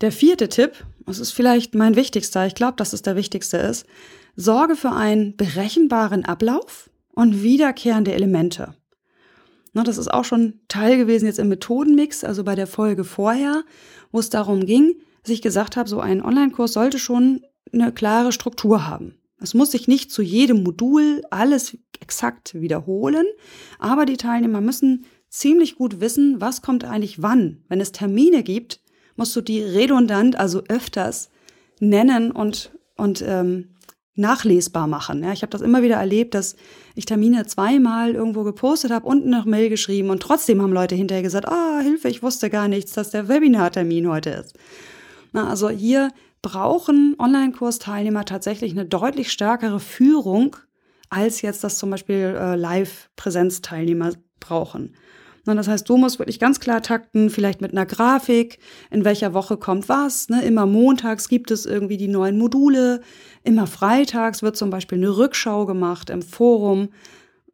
Der 0.02 0.12
vierte 0.12 0.48
Tipp, 0.48 0.86
das 1.06 1.20
ist 1.20 1.32
vielleicht 1.32 1.76
mein 1.76 1.96
wichtigster, 1.96 2.46
ich 2.46 2.56
glaube, 2.56 2.76
dass 2.78 2.94
es 2.94 3.02
der 3.02 3.16
wichtigste 3.16 3.58
ist, 3.58 3.86
sorge 4.36 4.76
für 4.76 4.92
einen 4.92 5.36
berechenbaren 5.36 6.24
Ablauf 6.24 6.90
und 7.14 7.44
wiederkehrende 7.44 8.14
Elemente. 8.14 8.76
das 9.74 9.98
ist 9.98 10.14
auch 10.14 10.24
schon 10.24 10.62
Teil 10.68 10.98
gewesen 10.98 11.26
jetzt 11.26 11.40
im 11.40 11.50
Methodenmix, 11.50 12.24
also 12.24 12.44
bei 12.44 12.56
der 12.56 12.68
Folge 12.68 13.04
vorher, 13.04 13.64
wo 14.12 14.20
es 14.20 14.30
darum 14.30 14.66
ging, 14.66 14.96
dass 15.24 15.32
ich 15.32 15.42
gesagt 15.42 15.76
habe, 15.76 15.90
so 15.90 16.00
ein 16.00 16.24
Online-Kurs 16.24 16.74
sollte 16.74 17.00
schon 17.00 17.42
eine 17.72 17.92
klare 17.92 18.32
Struktur 18.32 18.88
haben. 18.88 19.16
Es 19.42 19.54
muss 19.54 19.72
sich 19.72 19.88
nicht 19.88 20.12
zu 20.12 20.22
jedem 20.22 20.64
Modul 20.64 21.24
alles 21.30 21.78
exakt 22.00 22.60
wiederholen, 22.60 23.26
aber 23.78 24.06
die 24.06 24.18
Teilnehmer 24.18 24.62
müssen 24.62 25.06
ziemlich 25.30 25.76
gut 25.76 26.02
wissen, 26.02 26.42
was 26.42 26.62
kommt 26.62 26.84
eigentlich 26.84 27.22
wann. 27.22 27.64
Wenn 27.70 27.80
es 27.80 27.92
Termine 27.92 28.44
gibt, 28.44 28.82
musst 29.16 29.36
du 29.36 29.42
die 29.42 29.62
redundant, 29.62 30.38
also 30.38 30.64
öfters 30.68 31.30
nennen 31.80 32.32
und, 32.32 32.72
und 32.98 33.24
ähm, 33.26 33.76
nachlesbar 34.16 34.88
machen. 34.88 35.24
Ja, 35.24 35.32
ich 35.32 35.42
habe 35.42 35.52
das 35.52 35.62
immer 35.62 35.82
wieder 35.82 35.96
erlebt, 35.96 36.34
dass 36.36 36.56
ich 36.96 37.06
Termine 37.06 37.46
zweimal 37.46 38.16
irgendwo 38.16 38.44
gepostet 38.44 38.92
habe 38.92 39.08
und 39.08 39.26
eine 39.26 39.44
Mail 39.46 39.70
geschrieben 39.70 40.10
und 40.10 40.22
trotzdem 40.22 40.62
haben 40.62 40.74
Leute 40.74 40.96
hinterher 40.96 41.24
gesagt, 41.24 41.48
ah, 41.48 41.80
Hilfe, 41.80 42.10
ich 42.10 42.22
wusste 42.22 42.50
gar 42.50 42.68
nichts, 42.68 42.92
dass 42.94 43.12
der 43.12 43.30
Webinartermin 43.30 44.10
heute 44.10 44.32
ist. 44.32 44.58
Na, 45.32 45.50
also 45.50 45.70
hier 45.70 46.10
brauchen 46.42 47.16
Online-Kursteilnehmer 47.20 48.26
tatsächlich 48.26 48.72
eine 48.72 48.86
deutlich 48.86 49.32
stärkere 49.32 49.80
Führung, 49.80 50.56
als 51.10 51.42
jetzt 51.42 51.64
das 51.64 51.78
zum 51.78 51.90
Beispiel 51.90 52.36
äh, 52.38 52.56
Live-Präsenzteilnehmer 52.56 54.14
brauchen. 54.40 54.96
Das 55.46 55.68
heißt, 55.68 55.90
du 55.90 55.98
musst 55.98 56.20
wirklich 56.20 56.40
ganz 56.40 56.60
klar 56.60 56.82
takten, 56.82 57.30
vielleicht 57.30 57.62
mit 57.62 57.72
einer 57.72 57.86
Grafik, 57.86 58.60
in 58.92 59.06
welcher 59.06 59.34
Woche 59.34 59.58
kommt 59.58 59.90
was. 59.90 60.30
Ne? 60.30 60.44
Immer 60.44 60.66
montags 60.66 61.28
gibt 61.28 61.50
es 61.52 61.66
irgendwie 61.66 61.98
die 61.98 62.08
neuen 62.08 62.38
Module, 62.38 63.02
immer 63.44 63.68
freitags 63.68 64.44
wird 64.44 64.58
zum 64.58 64.70
Beispiel 64.70 64.98
eine 64.98 65.18
Rückschau 65.18 65.66
gemacht 65.66 66.10
im 66.10 66.22
Forum, 66.22 66.90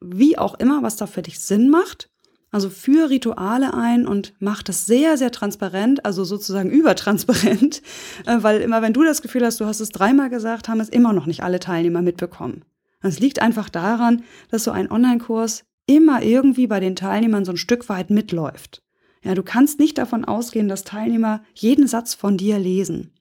wie 0.02 0.38
auch 0.38 0.56
immer, 0.56 0.84
was 0.84 0.98
da 0.98 1.08
für 1.08 1.21
dich 1.21 1.39
Sinn 1.39 1.69
macht. 1.69 2.10
Also 2.56 2.70
für 2.70 3.10
Rituale 3.10 3.74
ein 3.74 4.08
und 4.08 4.34
mach 4.39 4.63
das 4.63 4.86
sehr, 4.86 5.18
sehr 5.18 5.34
transparent, 5.34 6.06
also 6.06 6.24
sozusagen 6.24 6.70
übertransparent, 6.70 7.82
äh, 8.26 8.38
weil 8.44 8.62
immer 8.62 8.82
wenn 8.82 8.94
du 8.94 9.04
das 9.04 9.22
Gefühl 9.22 9.44
hast, 9.44 9.60
du 9.60 9.65
hast 9.65 9.82
es 9.82 9.89
dreimal 9.89 10.30
gesagt, 10.30 10.70
haben 10.70 10.80
es 10.80 10.88
immer 10.88 11.12
noch 11.12 11.26
nicht 11.26 11.44
alle 11.44 11.60
Teilnehmer 11.60 12.02
mitbekommen. 12.02 12.63
Es 13.02 13.20
liegt 13.20 13.41
einfach 13.41 13.68
daran, 13.68 14.24
dass 14.52 14.63
so 14.63 14.72
ein 14.72 14.89
Online-Kurs 14.89 15.65
immer 15.86 16.24
irgendwie 16.24 16.65
bei 16.65 16.80
den 16.80 16.96
Teilnehmern 16.96 17.44
so 17.44 17.52
ein 17.52 17.58
Stück 17.58 17.89
weit 17.89 18.10
mitläuft. 18.10 18.82
Ja, 19.22 19.36
du 19.36 19.44
kannst 19.44 19.78
nicht 19.78 19.98
davon 19.98 20.24
ausgehen, 20.24 20.70
dass 20.70 20.86
Teilnehmer 20.86 21.44
jeden 21.56 21.88
Satz 21.88 22.13
von 22.13 22.38
dir 22.38 22.58
lesen. 22.58 23.12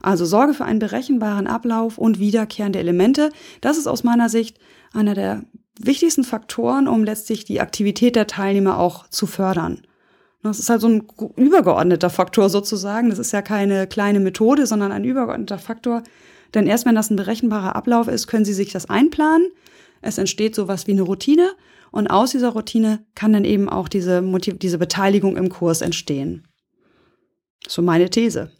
Also 0.00 0.24
sorge 0.24 0.54
für 0.54 0.64
einen 0.64 0.80
berechenbaren 0.80 1.46
Ablauf 1.46 1.96
und 1.96 2.18
wiederkehrende 2.18 2.80
Elemente. 2.80 3.30
Das 3.60 3.78
ist 3.78 3.86
aus 3.86 4.02
meiner 4.02 4.28
Sicht 4.28 4.58
einer 4.92 5.14
der 5.14 5.44
wichtigsten 5.86 6.24
Faktoren, 6.24 6.88
um 6.88 7.04
letztlich 7.04 7.44
die 7.44 7.60
Aktivität 7.60 8.16
der 8.16 8.26
Teilnehmer 8.26 8.78
auch 8.78 9.08
zu 9.08 9.26
fördern. 9.26 9.82
Das 10.42 10.58
ist 10.58 10.70
halt 10.70 10.80
so 10.80 10.88
ein 10.88 11.06
übergeordneter 11.36 12.10
Faktor 12.10 12.48
sozusagen. 12.48 13.10
Das 13.10 13.20
ist 13.20 13.32
ja 13.32 13.42
keine 13.42 13.86
kleine 13.86 14.18
Methode, 14.18 14.66
sondern 14.66 14.90
ein 14.90 15.04
übergeordneter 15.04 15.58
Faktor. 15.58 16.02
Denn 16.54 16.66
erst 16.66 16.84
wenn 16.84 16.96
das 16.96 17.10
ein 17.10 17.16
berechenbarer 17.16 17.76
Ablauf 17.76 18.08
ist, 18.08 18.26
können 18.26 18.44
Sie 18.44 18.52
sich 18.52 18.72
das 18.72 18.90
einplanen. 18.90 19.48
Es 20.00 20.18
entsteht 20.18 20.54
sowas 20.54 20.88
wie 20.88 20.92
eine 20.92 21.02
Routine 21.02 21.50
und 21.92 22.08
aus 22.08 22.32
dieser 22.32 22.50
Routine 22.50 23.04
kann 23.14 23.32
dann 23.32 23.44
eben 23.44 23.68
auch 23.68 23.88
diese, 23.88 24.20
Motiv 24.20 24.58
diese 24.58 24.78
Beteiligung 24.78 25.36
im 25.36 25.48
Kurs 25.48 25.80
entstehen. 25.80 26.48
So 27.68 27.80
meine 27.80 28.10
These. 28.10 28.50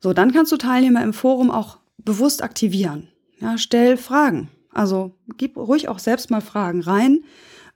So, 0.00 0.14
dann 0.14 0.32
kannst 0.32 0.52
du 0.52 0.56
Teilnehmer 0.56 1.02
im 1.02 1.12
Forum 1.12 1.50
auch 1.50 1.78
bewusst 1.98 2.42
aktivieren. 2.42 3.08
Ja, 3.38 3.58
stell 3.58 3.96
Fragen. 3.98 4.48
Also 4.76 5.12
gib 5.38 5.56
ruhig 5.56 5.88
auch 5.88 5.98
selbst 5.98 6.30
mal 6.30 6.40
Fragen 6.40 6.82
rein. 6.82 7.24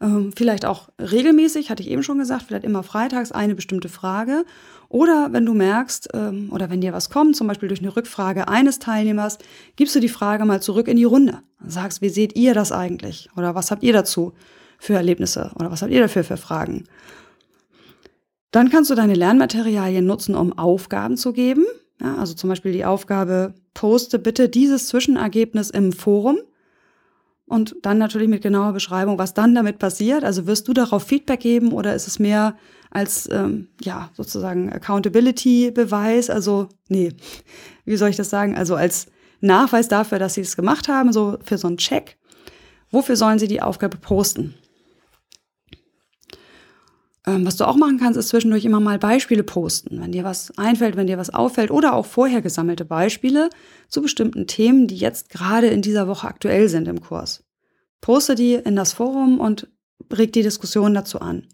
Ähm, 0.03 0.33
vielleicht 0.35 0.65
auch 0.65 0.89
regelmäßig, 0.99 1.71
hatte 1.71 1.83
ich 1.83 1.91
eben 1.91 2.03
schon 2.03 2.19
gesagt, 2.19 2.45
vielleicht 2.45 2.65
immer 2.65 2.83
freitags 2.83 3.33
eine 3.33 3.55
bestimmte 3.55 3.89
Frage. 3.89 4.45
Oder 4.89 5.29
wenn 5.33 5.47
du 5.47 5.55
merkst, 5.55 6.09
ähm, 6.15 6.49
oder 6.53 6.71
wenn 6.71 6.81
dir 6.81 6.93
was 6.93 7.11
kommt, 7.11 7.37
zum 7.37 7.47
Beispiel 7.47 7.69
durch 7.69 7.81
eine 7.81 7.95
Rückfrage 7.95 8.49
eines 8.49 8.79
Teilnehmers, 8.79 9.39
gibst 9.77 9.95
du 9.95 10.01
die 10.01 10.09
Frage 10.09 10.45
mal 10.45 10.63
zurück 10.63 10.89
in 10.89 10.97
die 10.97 11.05
Runde. 11.05 11.43
Sagst, 11.65 12.03
wie 12.03 12.09
seht 12.09 12.37
ihr 12.37 12.55
das 12.55 12.73
eigentlich? 12.73 13.29
Oder 13.37 13.55
was 13.55 13.71
habt 13.71 13.83
ihr 13.83 13.93
dazu 13.93 14.33
für 14.79 14.95
Erlebnisse? 14.95 15.53
Oder 15.57 15.71
was 15.71 15.83
habt 15.83 15.93
ihr 15.93 16.01
dafür 16.01 16.25
für 16.25 16.37
Fragen? 16.37 16.85
Dann 18.51 18.71
kannst 18.71 18.91
du 18.91 18.95
deine 18.95 19.15
Lernmaterialien 19.15 20.05
nutzen, 20.05 20.35
um 20.35 20.59
Aufgaben 20.59 21.17
zu 21.17 21.33
geben. 21.33 21.65
Ja, 22.01 22.17
also 22.17 22.35
zum 22.35 22.49
Beispiel 22.49 22.73
die 22.73 22.85
Aufgabe, 22.85 23.55
poste 23.75 24.19
bitte 24.19 24.49
dieses 24.49 24.89
Zwischenergebnis 24.89 25.71
im 25.71 25.93
Forum 25.93 26.39
und 27.51 27.75
dann 27.83 27.99
natürlich 27.99 28.29
mit 28.29 28.43
genauer 28.43 28.73
Beschreibung, 28.73 29.19
was 29.19 29.35
dann 29.35 29.57
damit 29.57 29.81
passiert. 29.81 30.23
Also 30.23 30.47
wirst 30.47 30.69
du 30.69 30.73
darauf 30.73 31.03
Feedback 31.03 31.41
geben 31.41 31.73
oder 31.73 31.97
ist 31.97 32.07
es 32.07 32.21
mehr 32.21 32.57
als 32.93 33.29
ähm, 33.33 33.67
ja 33.81 34.11
sozusagen 34.15 34.73
Accountability-Beweis? 34.73 36.31
Also 36.31 36.69
nee, 36.87 37.13
wie 37.85 37.97
soll 37.97 38.11
ich 38.11 38.17
das 38.17 38.31
sagen? 38.31 38.57
Also 38.57 38.77
als 38.77 39.09
Nachweis 39.41 39.89
dafür, 39.89 40.21
dass 40.21 40.35
sie 40.35 40.43
es 40.43 40.55
gemacht 40.55 40.87
haben, 40.87 41.13
so 41.13 41.39
für 41.43 41.59
so 41.59 41.67
einen 41.67 41.79
Check. 41.79 42.19
Wofür 42.93 43.17
sollen 43.17 43.41
sie 43.41 43.49
die 43.49 43.63
Aufgabe 43.63 43.97
posten? 43.97 44.55
Ähm, 47.27 47.47
was 47.47 47.57
du 47.57 47.67
auch 47.67 47.77
machen 47.77 47.99
kannst, 47.99 48.19
ist 48.19 48.29
zwischendurch 48.29 48.65
immer 48.65 48.81
mal 48.81 48.99
Beispiele 48.99 49.43
posten, 49.43 50.01
wenn 50.01 50.13
dir 50.13 50.25
was 50.25 50.57
einfällt, 50.57 50.97
wenn 50.97 51.07
dir 51.07 51.19
was 51.19 51.31
auffällt 51.31 51.71
oder 51.71 51.95
auch 51.95 52.07
vorher 52.07 52.41
gesammelte 52.41 52.85
Beispiele 52.85 53.51
zu 53.89 54.01
bestimmten 54.01 54.47
Themen, 54.47 54.87
die 54.87 54.97
jetzt 54.97 55.29
gerade 55.29 55.67
in 55.67 55.83
dieser 55.83 56.09
Woche 56.09 56.27
aktuell 56.27 56.69
sind 56.69 56.89
im 56.89 57.01
Kurs. 57.01 57.45
Poste 58.01 58.35
die 58.35 58.55
in 58.55 58.77
das 58.77 58.95
Forum 58.95 59.39
und 59.39 59.69
reg 60.13 60.33
die 60.33 60.43
Diskussion 60.43 60.95
dazu 60.95 61.21
an. 61.21 61.47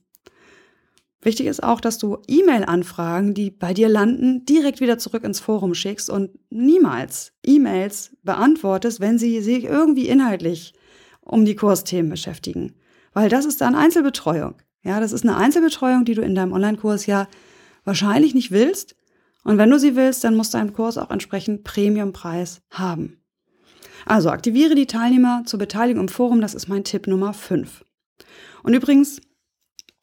Wichtig 1.21 1.47
ist 1.47 1.65
auch, 1.65 1.81
dass 1.81 1.99
du 1.99 2.19
E-Mail-Anfragen, 2.29 3.35
die 3.35 3.51
bei 3.51 3.75
dir 3.75 3.89
landen, 3.89 4.45
direkt 4.45 4.81
wieder 4.81 4.99
zurück 4.99 5.25
ins 5.25 5.41
Forum 5.41 5.75
schickst 5.75 6.09
und 6.09 6.31
niemals 6.51 7.33
E-Mails 7.45 8.17
beantwortest, 8.23 9.01
wenn 9.01 9.19
sie 9.19 9.41
sich 9.41 9.65
irgendwie 9.65 10.07
inhaltlich 10.07 10.75
um 11.23 11.45
die 11.45 11.57
Kursthemen 11.57 12.11
beschäftigen. 12.11 12.75
Weil 13.13 13.29
das 13.29 13.45
ist 13.45 13.61
dann 13.61 13.75
Einzelbetreuung. 13.75 14.55
Ja, 14.87 15.01
das 15.01 15.11
ist 15.11 15.25
eine 15.25 15.37
Einzelbetreuung, 15.37 16.05
die 16.05 16.15
du 16.15 16.23
in 16.23 16.37
deinem 16.37 16.53
Online-Kurs 16.53 17.07
ja 17.07 17.27
wahrscheinlich 17.83 18.35
nicht 18.35 18.53
willst. 18.53 18.95
Und 19.43 19.59
wenn 19.59 19.69
du 19.69 19.81
sie 19.81 19.97
willst, 19.97 20.23
dann 20.23 20.37
muss 20.37 20.51
dein 20.51 20.73
Kurs 20.75 20.97
auch 20.97 21.11
entsprechend 21.11 21.65
Premiumpreis 21.65 22.63
haben. 22.71 23.21
Also 24.05 24.31
aktiviere 24.31 24.77
die 24.77 24.87
Teilnehmer 24.87 25.43
zur 25.45 25.59
Beteiligung 25.59 26.03
im 26.03 26.09
Forum, 26.09 26.41
das 26.41 26.55
ist 26.55 26.69
mein 26.69 26.85
Tipp 26.85 27.09
Nummer 27.09 27.33
5. 27.33 27.85
Und 28.63 28.75
übrigens, 28.75 29.21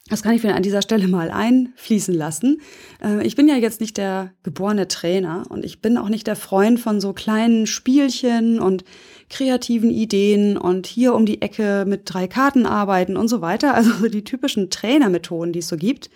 das 0.10 0.22
kann 0.22 0.36
ich 0.36 0.44
mir 0.44 0.54
an 0.54 0.63
dieser 0.63 0.82
Stelle 0.82 1.08
mal 1.08 1.32
einfließen 1.32 2.13
lassen. 2.13 2.62
Äh, 3.02 3.26
ich 3.26 3.36
bin 3.36 3.48
ja 3.48 3.56
jetzt 3.56 3.80
nicht 3.80 3.98
der 3.98 4.34
geborene 4.44 4.88
Trainer 4.89 5.46
und 5.50 5.63
ich 5.63 5.82
bin 5.82 5.98
auch 5.98 6.10
nicht 6.10 6.28
der 6.28 6.36
Freund 6.36 6.80
von 6.80 7.00
so 7.00 7.13
kleinen 7.13 7.68
Spielchen 7.68 8.60
und 8.60 8.84
kreativen 9.30 9.89
Ideen 9.89 10.58
und 10.58 10.88
hier 10.88 11.16
um 11.16 11.26
die 11.26 11.42
Ecke 11.42 11.86
mit 11.88 12.02
drei 12.06 12.28
Karten 12.28 12.66
arbeiten 12.66 13.16
und 13.16 13.30
so 13.30 13.42
weiter. 13.42 13.74
Also 13.74 14.08
die 14.10 14.24
typischen 14.24 14.70
Trainermethoden, 14.70 15.54
die 15.54 15.60
es 15.60 15.70
so 15.70 15.78
gibt. 15.78 16.10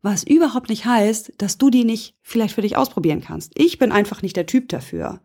Was 0.00 0.22
überhaupt 0.22 0.70
nicht 0.70 0.86
heißt, 0.86 1.32
dass 1.38 1.58
du 1.58 1.68
die 1.68 1.84
nicht 1.84 2.14
vielleicht 2.22 2.54
für 2.54 2.62
dich 2.62 2.76
ausprobieren 2.76 3.20
kannst. 3.20 3.52
Ich 3.56 3.78
bin 3.78 3.92
einfach 3.92 4.22
nicht 4.22 4.36
der 4.36 4.46
Typ 4.46 4.68
dafür. 4.68 5.20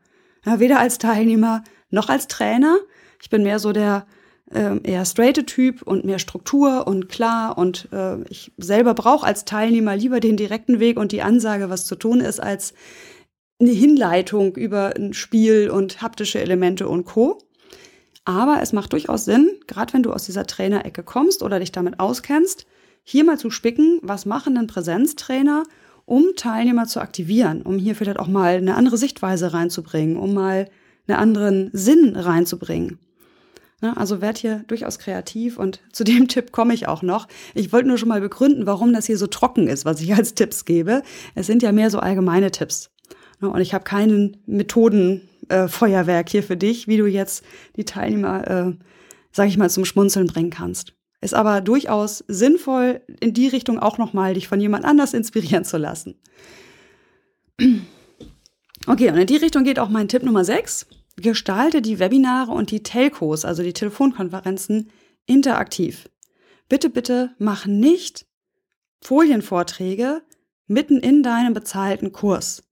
Ja, 0.46 0.60
weder 0.60 0.80
als 0.80 0.98
Teilnehmer 0.98 1.64
noch 1.90 2.10
als 2.10 2.28
Trainer. 2.28 2.78
Ich 3.22 3.30
bin 3.30 3.44
mehr 3.44 3.60
so 3.60 3.72
der 3.72 4.06
äh, 4.54 4.80
eher 4.84 5.06
straighte 5.06 5.46
Typ 5.46 5.82
und 5.82 6.06
mehr 6.06 6.20
Struktur 6.20 6.88
und 6.88 7.10
klar. 7.10 7.58
Und 7.58 7.88
äh, 7.92 8.22
ich 8.30 8.52
selber 8.58 8.94
brauche 8.94 9.26
als 9.26 9.46
Teilnehmer 9.46 9.96
lieber 9.96 10.20
den 10.20 10.38
direkten 10.38 10.80
Weg 10.80 11.00
und 11.00 11.12
die 11.12 11.22
Ansage, 11.22 11.70
was 11.70 11.86
zu 11.86 11.96
tun 11.96 12.20
ist, 12.20 12.42
als 12.42 12.74
eine 13.60 13.72
Hinleitung 13.72 14.56
über 14.56 14.96
ein 14.96 15.14
Spiel 15.14 15.70
und 15.70 16.02
haptische 16.02 16.40
Elemente 16.40 16.88
und 16.88 17.06
Co. 17.06 17.40
Aber 18.26 18.60
es 18.62 18.74
macht 18.74 18.94
durchaus 18.94 19.26
Sinn, 19.26 19.50
gerade 19.68 19.94
wenn 19.94 20.04
du 20.04 20.14
aus 20.14 20.26
dieser 20.26 20.46
Trainerecke 20.46 21.04
kommst 21.04 21.42
oder 21.44 21.60
dich 21.60 21.72
damit 21.72 22.00
auskennst, 22.00 22.66
hier 23.04 23.24
mal 23.24 23.40
zu 23.40 23.50
spicken, 23.50 24.00
was 24.04 24.26
machen 24.26 24.56
denn 24.56 24.68
Präsenztrainer, 24.68 25.64
um 26.06 26.36
Teilnehmer 26.36 26.86
zu 26.86 27.00
aktivieren, 27.00 27.62
um 27.62 27.78
hier 27.78 27.96
vielleicht 27.96 28.20
auch 28.20 28.28
mal 28.28 28.56
eine 28.56 28.76
andere 28.76 28.98
Sichtweise 28.98 29.54
reinzubringen, 29.54 30.18
um 30.18 30.34
mal 30.34 30.68
einen 31.08 31.18
anderen 31.18 31.70
Sinn 31.74 32.16
reinzubringen. 32.16 33.00
Ne, 33.82 33.98
also 33.98 34.22
werd 34.22 34.38
hier 34.38 34.64
durchaus 34.68 35.00
kreativ 35.00 35.58
und 35.58 35.82
zu 35.92 36.04
dem 36.04 36.28
Tipp 36.28 36.52
komme 36.52 36.74
ich 36.74 36.88
auch 36.88 37.02
noch. 37.02 37.28
Ich 37.56 37.74
wollte 37.74 37.88
nur 37.88 37.98
schon 37.98 38.10
mal 38.10 38.22
begründen, 38.22 38.68
warum 38.68 38.94
das 38.94 39.08
hier 39.08 39.18
so 39.18 39.26
trocken 39.28 39.68
ist, 39.68 39.86
was 39.86 40.02
ich 40.02 40.14
als 40.14 40.34
Tipps 40.36 40.66
gebe. 40.66 41.02
Es 41.34 41.48
sind 41.48 41.64
ja 41.64 41.72
mehr 41.72 41.90
so 41.90 42.00
allgemeine 42.00 42.52
Tipps. 42.52 42.92
Ne, 43.40 43.50
und 43.50 43.60
ich 43.60 43.74
habe 43.74 43.84
keinen 43.84 44.38
Methodenfeuerwerk 44.46 46.28
äh, 46.28 46.32
hier 46.32 46.44
für 46.44 46.58
dich, 46.58 46.88
wie 46.88 46.98
du 46.98 47.08
jetzt 47.08 47.44
die 47.76 47.86
Teilnehmer, 47.86 48.48
äh, 48.48 48.74
sag 49.32 49.48
ich 49.48 49.58
mal, 49.58 49.70
zum 49.70 49.86
Schmunzeln 49.86 50.28
bringen 50.28 50.52
kannst. 50.52 50.94
Ist 51.20 51.34
aber 51.34 51.62
durchaus 51.62 52.24
sinnvoll, 52.28 53.02
in 53.20 53.34
die 53.34 53.48
Richtung 53.48 53.80
auch 53.80 53.98
nochmal 53.98 54.36
dich 54.36 54.48
von 54.48 54.60
jemand 54.62 54.86
anders 54.86 55.14
inspirieren 55.14 55.66
zu 55.66 55.78
lassen. 55.78 56.16
Okay, 58.88 59.12
und 59.12 59.18
in 59.18 59.28
die 59.28 59.36
Richtung 59.38 59.64
geht 59.64 59.78
auch 59.78 59.90
mein 59.90 60.08
Tipp 60.08 60.24
Nummer 60.24 60.44
6. 60.44 60.88
Gestalte 61.18 61.82
die 61.82 62.00
Webinare 62.00 62.52
und 62.52 62.72
die 62.72 62.84
Telcos, 62.84 63.46
also 63.46 63.64
die 63.64 63.74
Telefonkonferenzen, 63.74 64.90
interaktiv. 65.26 66.10
Bitte, 66.70 66.90
bitte 66.90 67.36
mach 67.38 67.66
nicht 67.66 68.26
Folienvorträge 69.02 70.22
mitten 70.68 70.98
in 70.98 71.22
deinem 71.22 71.54
bezahlten 71.54 72.12
Kurs. 72.12 72.64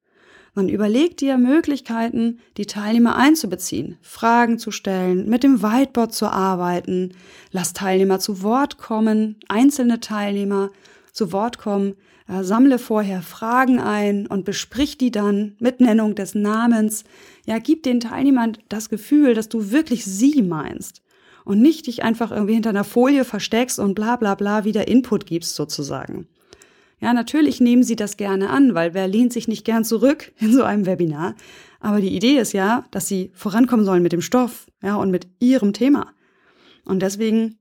Man 0.54 0.68
überlegt 0.68 1.22
dir 1.22 1.38
Möglichkeiten, 1.38 2.40
die 2.58 2.66
Teilnehmer 2.66 3.16
einzubeziehen, 3.16 3.98
Fragen 4.02 4.58
zu 4.58 4.72
stellen, 4.72 5.30
mit 5.30 5.44
dem 5.44 5.62
Whiteboard 5.62 6.14
zu 6.14 6.28
arbeiten, 6.28 7.14
lass 7.52 7.74
Teilnehmer 7.74 8.20
zu 8.20 8.42
Wort 8.42 8.78
kommen, 8.78 9.38
einzelne 9.48 10.00
Teilnehmer 10.00 10.72
zu 11.14 11.32
Wort 11.32 11.60
kommen, 11.60 11.96
sammle 12.30 12.78
vorher 12.78 13.22
Fragen 13.22 13.80
ein 13.80 14.28
und 14.28 14.46
besprich 14.46 14.98
die 14.98 15.12
dann 15.12 15.56
mit 15.60 15.82
Nennung 15.82 16.16
des 16.16 16.36
Namens. 16.36 17.04
Ja, 17.46 17.58
gib 17.58 17.84
den 17.84 18.00
Teilnehmern 18.00 18.58
das 18.70 18.90
Gefühl, 18.90 19.34
dass 19.34 19.50
du 19.50 19.72
wirklich 19.72 20.06
sie 20.06 20.44
meinst 20.44 21.02
und 21.44 21.62
nicht 21.62 21.88
dich 21.88 22.04
einfach 22.04 22.32
irgendwie 22.32 22.54
hinter 22.54 22.70
einer 22.70 22.84
Folie 22.84 23.26
versteckst 23.26 23.80
und 23.80 23.96
bla 23.96 24.16
bla 24.16 24.36
bla 24.36 24.64
wieder 24.64 24.88
Input 24.88 25.26
gibst 25.26 25.56
sozusagen. 25.56 26.28
Ja, 27.02 27.14
natürlich 27.14 27.62
nehmen 27.62 27.84
sie 27.84 27.96
das 27.96 28.18
gerne 28.18 28.50
an, 28.50 28.76
weil 28.76 28.94
wer 28.94 29.08
lehnt 29.08 29.34
sich 29.34 29.48
nicht 29.48 29.66
gern 29.66 29.84
zurück 29.84 30.32
in 30.40 30.54
so 30.54 30.64
einem 30.64 30.86
Webinar? 30.86 31.36
Aber 31.80 32.02
die 32.02 32.16
Idee 32.16 32.38
ist 32.38 32.54
ja, 32.54 32.86
dass 32.92 33.08
sie 33.08 33.32
vorankommen 33.34 33.86
sollen 33.86 34.04
mit 34.04 34.12
dem 34.12 34.22
Stoff, 34.22 34.68
ja, 34.84 34.96
und 34.96 35.12
mit 35.12 35.28
ihrem 35.40 35.74
Thema. 35.74 36.14
Und 36.86 37.02
deswegen, 37.02 37.58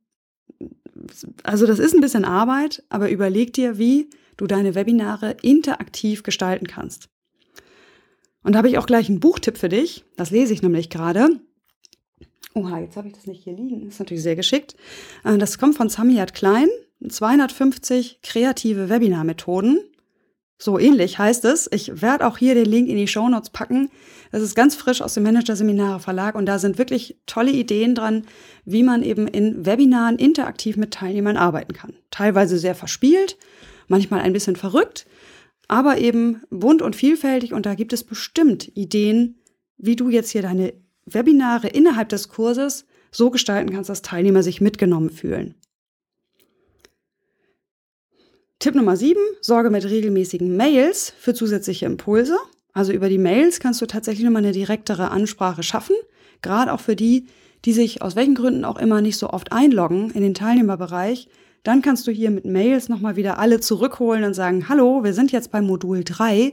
also 1.44 1.66
das 1.66 1.78
ist 1.78 1.94
ein 1.94 2.00
bisschen 2.00 2.24
Arbeit, 2.24 2.82
aber 2.88 3.10
überleg 3.10 3.52
dir, 3.52 3.78
wie 3.78 4.10
du 4.38 4.46
deine 4.46 4.74
Webinare 4.74 5.36
interaktiv 5.42 6.22
gestalten 6.22 6.66
kannst. 6.66 7.10
Und 8.42 8.52
da 8.54 8.58
habe 8.58 8.68
ich 8.68 8.78
auch 8.78 8.86
gleich 8.86 9.10
einen 9.10 9.20
Buchtipp 9.20 9.58
für 9.58 9.68
dich. 9.68 10.04
Das 10.16 10.30
lese 10.30 10.54
ich 10.54 10.62
nämlich 10.62 10.88
gerade. 10.88 11.28
Oha, 12.54 12.78
jetzt 12.78 12.96
habe 12.96 13.08
ich 13.08 13.14
das 13.14 13.26
nicht 13.26 13.44
hier 13.44 13.52
liegen. 13.52 13.84
Das 13.84 13.94
ist 13.94 13.98
natürlich 14.00 14.22
sehr 14.22 14.36
geschickt. 14.36 14.74
Äh, 15.24 15.36
das 15.36 15.58
kommt 15.58 15.76
von 15.76 15.90
Samiyat 15.90 16.32
Klein. 16.32 16.68
250 17.06 18.20
kreative 18.22 18.88
Webinarmethoden. 18.88 19.80
So 20.60 20.78
ähnlich 20.78 21.18
heißt 21.18 21.44
es. 21.44 21.68
Ich 21.70 22.02
werde 22.02 22.26
auch 22.26 22.36
hier 22.36 22.54
den 22.54 22.64
Link 22.64 22.88
in 22.88 22.96
die 22.96 23.06
Show 23.06 23.28
Notes 23.28 23.50
packen. 23.50 23.90
Das 24.32 24.42
ist 24.42 24.56
ganz 24.56 24.74
frisch 24.74 25.00
aus 25.00 25.14
dem 25.14 25.22
Manager-Seminare 25.22 26.00
Verlag 26.00 26.34
und 26.34 26.46
da 26.46 26.58
sind 26.58 26.78
wirklich 26.78 27.16
tolle 27.26 27.52
Ideen 27.52 27.94
dran, 27.94 28.24
wie 28.64 28.82
man 28.82 29.04
eben 29.04 29.28
in 29.28 29.64
Webinaren 29.64 30.18
interaktiv 30.18 30.76
mit 30.76 30.92
Teilnehmern 30.92 31.36
arbeiten 31.36 31.74
kann. 31.74 31.94
Teilweise 32.10 32.58
sehr 32.58 32.74
verspielt, 32.74 33.36
manchmal 33.88 34.20
ein 34.20 34.32
bisschen 34.32 34.56
verrückt, 34.56 35.06
aber 35.66 35.98
eben 35.98 36.42
bunt 36.50 36.82
und 36.82 36.96
vielfältig 36.96 37.52
und 37.52 37.66
da 37.66 37.74
gibt 37.74 37.92
es 37.92 38.04
bestimmt 38.04 38.70
Ideen, 38.76 39.38
wie 39.76 39.96
du 39.96 40.08
jetzt 40.08 40.30
hier 40.30 40.42
deine 40.42 40.74
Webinare 41.04 41.68
innerhalb 41.68 42.08
des 42.08 42.28
Kurses 42.28 42.86
so 43.10 43.30
gestalten 43.30 43.72
kannst, 43.72 43.90
dass 43.90 44.02
Teilnehmer 44.02 44.42
sich 44.42 44.60
mitgenommen 44.60 45.10
fühlen. 45.10 45.54
Tipp 48.58 48.74
Nummer 48.74 48.96
7, 48.96 49.20
sorge 49.40 49.70
mit 49.70 49.84
regelmäßigen 49.84 50.56
Mails 50.56 51.12
für 51.18 51.32
zusätzliche 51.32 51.86
Impulse. 51.86 52.36
Also 52.72 52.92
über 52.92 53.08
die 53.08 53.18
Mails 53.18 53.60
kannst 53.60 53.80
du 53.80 53.86
tatsächlich 53.86 54.24
nochmal 54.24 54.42
eine 54.42 54.52
direktere 54.52 55.10
Ansprache 55.10 55.62
schaffen, 55.62 55.94
gerade 56.42 56.72
auch 56.72 56.80
für 56.80 56.96
die, 56.96 57.28
die 57.64 57.72
sich 57.72 58.02
aus 58.02 58.16
welchen 58.16 58.34
Gründen 58.34 58.64
auch 58.64 58.78
immer 58.78 59.00
nicht 59.00 59.16
so 59.16 59.30
oft 59.30 59.52
einloggen 59.52 60.10
in 60.10 60.22
den 60.22 60.34
Teilnehmerbereich, 60.34 61.28
dann 61.62 61.82
kannst 61.82 62.06
du 62.06 62.12
hier 62.12 62.30
mit 62.30 62.44
Mails 62.44 62.88
nochmal 62.88 63.16
wieder 63.16 63.38
alle 63.38 63.60
zurückholen 63.60 64.24
und 64.24 64.34
sagen, 64.34 64.68
hallo, 64.68 65.04
wir 65.04 65.14
sind 65.14 65.32
jetzt 65.32 65.50
bei 65.50 65.60
Modul 65.60 66.04
3 66.04 66.50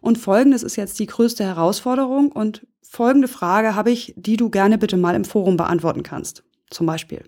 und 0.00 0.18
folgendes 0.18 0.62
ist 0.62 0.76
jetzt 0.76 0.98
die 0.98 1.06
größte 1.06 1.44
Herausforderung 1.44 2.32
und 2.32 2.66
folgende 2.82 3.28
Frage 3.28 3.74
habe 3.74 3.90
ich, 3.90 4.14
die 4.16 4.36
du 4.36 4.50
gerne 4.50 4.78
bitte 4.78 4.96
mal 4.96 5.14
im 5.14 5.24
Forum 5.24 5.56
beantworten 5.56 6.02
kannst. 6.02 6.44
Zum 6.70 6.86
Beispiel. 6.86 7.22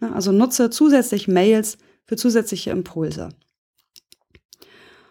Also 0.00 0.32
nutze 0.32 0.70
zusätzlich 0.70 1.28
Mails 1.28 1.78
für 2.04 2.16
zusätzliche 2.16 2.70
Impulse. 2.70 3.30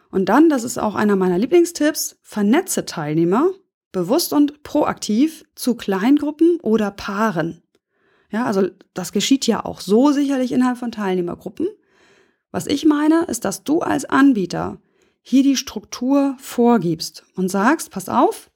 Und 0.09 0.29
dann, 0.29 0.49
das 0.49 0.63
ist 0.63 0.77
auch 0.77 0.95
einer 0.95 1.15
meiner 1.15 1.37
Lieblingstipps, 1.37 2.17
vernetze 2.21 2.85
Teilnehmer 2.85 3.51
bewusst 3.91 4.33
und 4.33 4.63
proaktiv 4.63 5.45
zu 5.55 5.75
Kleingruppen 5.75 6.59
oder 6.61 6.91
Paaren. 6.91 7.63
Ja, 8.29 8.45
also 8.45 8.67
das 8.93 9.11
geschieht 9.11 9.47
ja 9.47 9.63
auch 9.63 9.79
so 9.79 10.11
sicherlich 10.11 10.51
innerhalb 10.51 10.77
von 10.77 10.91
Teilnehmergruppen. 10.91 11.67
Was 12.51 12.67
ich 12.67 12.85
meine, 12.85 13.25
ist, 13.25 13.45
dass 13.45 13.63
du 13.63 13.79
als 13.79 14.05
Anbieter 14.05 14.79
hier 15.21 15.43
die 15.43 15.57
Struktur 15.57 16.35
vorgibst 16.39 17.25
und 17.35 17.49
sagst, 17.49 17.91
pass 17.91 18.09
auf, 18.09 18.49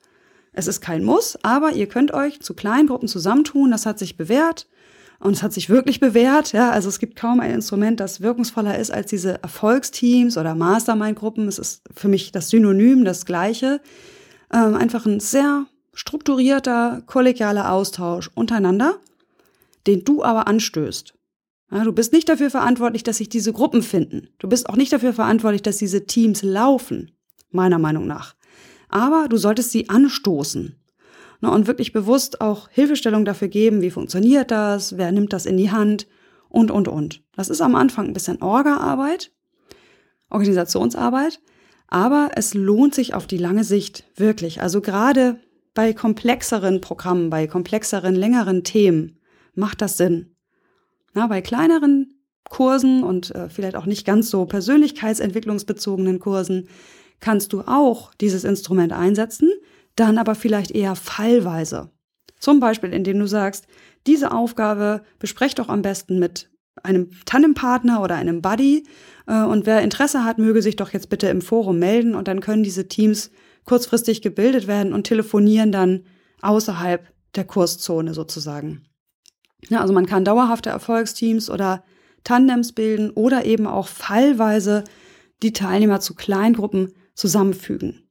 es 0.53 0.67
ist 0.67 0.81
kein 0.81 1.03
Muss, 1.03 1.37
aber 1.43 1.73
ihr 1.73 1.87
könnt 1.87 2.13
euch 2.13 2.41
zu 2.41 2.53
Kleingruppen 2.53 3.07
zusammentun, 3.07 3.71
das 3.71 3.85
hat 3.85 3.99
sich 3.99 4.17
bewährt 4.17 4.67
und 5.19 5.33
es 5.33 5.43
hat 5.43 5.53
sich 5.53 5.69
wirklich 5.69 5.99
bewährt. 5.99 6.51
Ja, 6.51 6.71
also 6.71 6.89
es 6.89 6.99
gibt 6.99 7.15
kaum 7.15 7.39
ein 7.39 7.51
Instrument, 7.51 7.99
das 7.99 8.21
wirkungsvoller 8.21 8.77
ist 8.77 8.91
als 8.91 9.09
diese 9.09 9.41
Erfolgsteams 9.41 10.37
oder 10.37 10.55
Mastermind-Gruppen. 10.55 11.47
Es 11.47 11.59
ist 11.59 11.83
für 11.93 12.07
mich 12.07 12.31
das 12.31 12.49
Synonym, 12.49 13.05
das 13.05 13.25
Gleiche. 13.25 13.81
Ähm, 14.53 14.75
einfach 14.75 15.05
ein 15.05 15.19
sehr 15.19 15.67
strukturierter, 15.93 17.03
kollegialer 17.05 17.71
Austausch 17.71 18.29
untereinander 18.33 18.99
den 19.87 20.03
du 20.03 20.23
aber 20.23 20.47
anstößt. 20.47 21.13
Ja, 21.71 21.83
du 21.83 21.93
bist 21.93 22.11
nicht 22.11 22.27
dafür 22.27 22.49
verantwortlich, 22.49 23.03
dass 23.03 23.17
sich 23.17 23.29
diese 23.29 23.53
Gruppen 23.53 23.81
finden. 23.81 24.27
Du 24.39 24.49
bist 24.49 24.69
auch 24.69 24.75
nicht 24.75 24.91
dafür 24.91 25.13
verantwortlich, 25.13 25.61
dass 25.61 25.77
diese 25.77 26.05
Teams 26.05 26.43
laufen, 26.43 27.11
meiner 27.49 27.79
Meinung 27.79 28.07
nach. 28.07 28.35
Aber 28.89 29.27
du 29.29 29.37
solltest 29.37 29.71
sie 29.71 29.87
anstoßen. 29.89 30.75
Na, 31.39 31.49
und 31.49 31.67
wirklich 31.67 31.93
bewusst 31.93 32.41
auch 32.41 32.69
Hilfestellung 32.69 33.25
dafür 33.25 33.47
geben, 33.47 33.81
wie 33.81 33.89
funktioniert 33.89 34.51
das, 34.51 34.97
wer 34.97 35.11
nimmt 35.11 35.33
das 35.33 35.45
in 35.45 35.57
die 35.57 35.71
Hand 35.71 36.07
und, 36.49 36.69
und, 36.69 36.87
und. 36.87 37.23
Das 37.35 37.49
ist 37.49 37.61
am 37.61 37.75
Anfang 37.75 38.07
ein 38.07 38.13
bisschen 38.13 38.41
Orga-Arbeit, 38.41 39.31
Organisationsarbeit, 40.29 41.39
aber 41.87 42.31
es 42.35 42.53
lohnt 42.53 42.93
sich 42.93 43.13
auf 43.13 43.27
die 43.27 43.37
lange 43.37 43.63
Sicht 43.63 44.03
wirklich. 44.15 44.61
Also 44.61 44.81
gerade 44.81 45.39
bei 45.73 45.93
komplexeren 45.93 46.81
Programmen, 46.81 47.29
bei 47.29 47.47
komplexeren, 47.47 48.13
längeren 48.13 48.63
Themen 48.63 49.17
macht 49.53 49.81
das 49.81 49.97
Sinn. 49.97 50.35
Na, 51.13 51.27
bei 51.27 51.41
kleineren 51.41 52.15
Kursen 52.49 53.03
und 53.03 53.33
äh, 53.35 53.49
vielleicht 53.49 53.75
auch 53.75 53.85
nicht 53.85 54.05
ganz 54.05 54.29
so 54.29 54.45
persönlichkeitsentwicklungsbezogenen 54.45 56.19
Kursen 56.19 56.67
kannst 57.19 57.53
du 57.53 57.61
auch 57.61 58.13
dieses 58.15 58.43
Instrument 58.43 58.93
einsetzen, 58.93 59.49
dann 59.95 60.17
aber 60.17 60.35
vielleicht 60.35 60.71
eher 60.71 60.95
fallweise. 60.95 61.91
Zum 62.39 62.59
Beispiel, 62.59 62.91
indem 62.91 63.19
du 63.19 63.27
sagst, 63.27 63.67
diese 64.07 64.31
Aufgabe 64.31 65.03
besprecht 65.19 65.59
doch 65.59 65.69
am 65.69 65.81
besten 65.81 66.17
mit 66.17 66.49
einem 66.83 67.11
Tandempartner 67.25 68.01
oder 68.01 68.15
einem 68.15 68.41
Buddy 68.41 68.87
äh, 69.27 69.43
und 69.43 69.65
wer 69.65 69.81
Interesse 69.81 70.23
hat, 70.25 70.37
möge 70.37 70.61
sich 70.61 70.75
doch 70.75 70.91
jetzt 70.91 71.09
bitte 71.09 71.27
im 71.27 71.41
Forum 71.41 71.79
melden 71.79 72.15
und 72.15 72.27
dann 72.27 72.41
können 72.41 72.63
diese 72.63 72.87
Teams 72.87 73.31
kurzfristig 73.65 74.21
gebildet 74.21 74.67
werden 74.67 74.93
und 74.93 75.05
telefonieren 75.05 75.71
dann 75.71 76.05
außerhalb 76.41 77.07
der 77.35 77.43
Kurszone 77.43 78.13
sozusagen. 78.13 78.83
Ja, 79.69 79.81
also 79.81 79.93
man 79.93 80.05
kann 80.05 80.25
dauerhafte 80.25 80.69
Erfolgsteams 80.69 81.49
oder 81.49 81.83
Tandems 82.23 82.73
bilden 82.73 83.09
oder 83.11 83.45
eben 83.45 83.67
auch 83.67 83.87
fallweise 83.87 84.83
die 85.43 85.53
Teilnehmer 85.53 85.99
zu 85.99 86.15
Kleingruppen 86.15 86.93
zusammenfügen. 87.15 88.03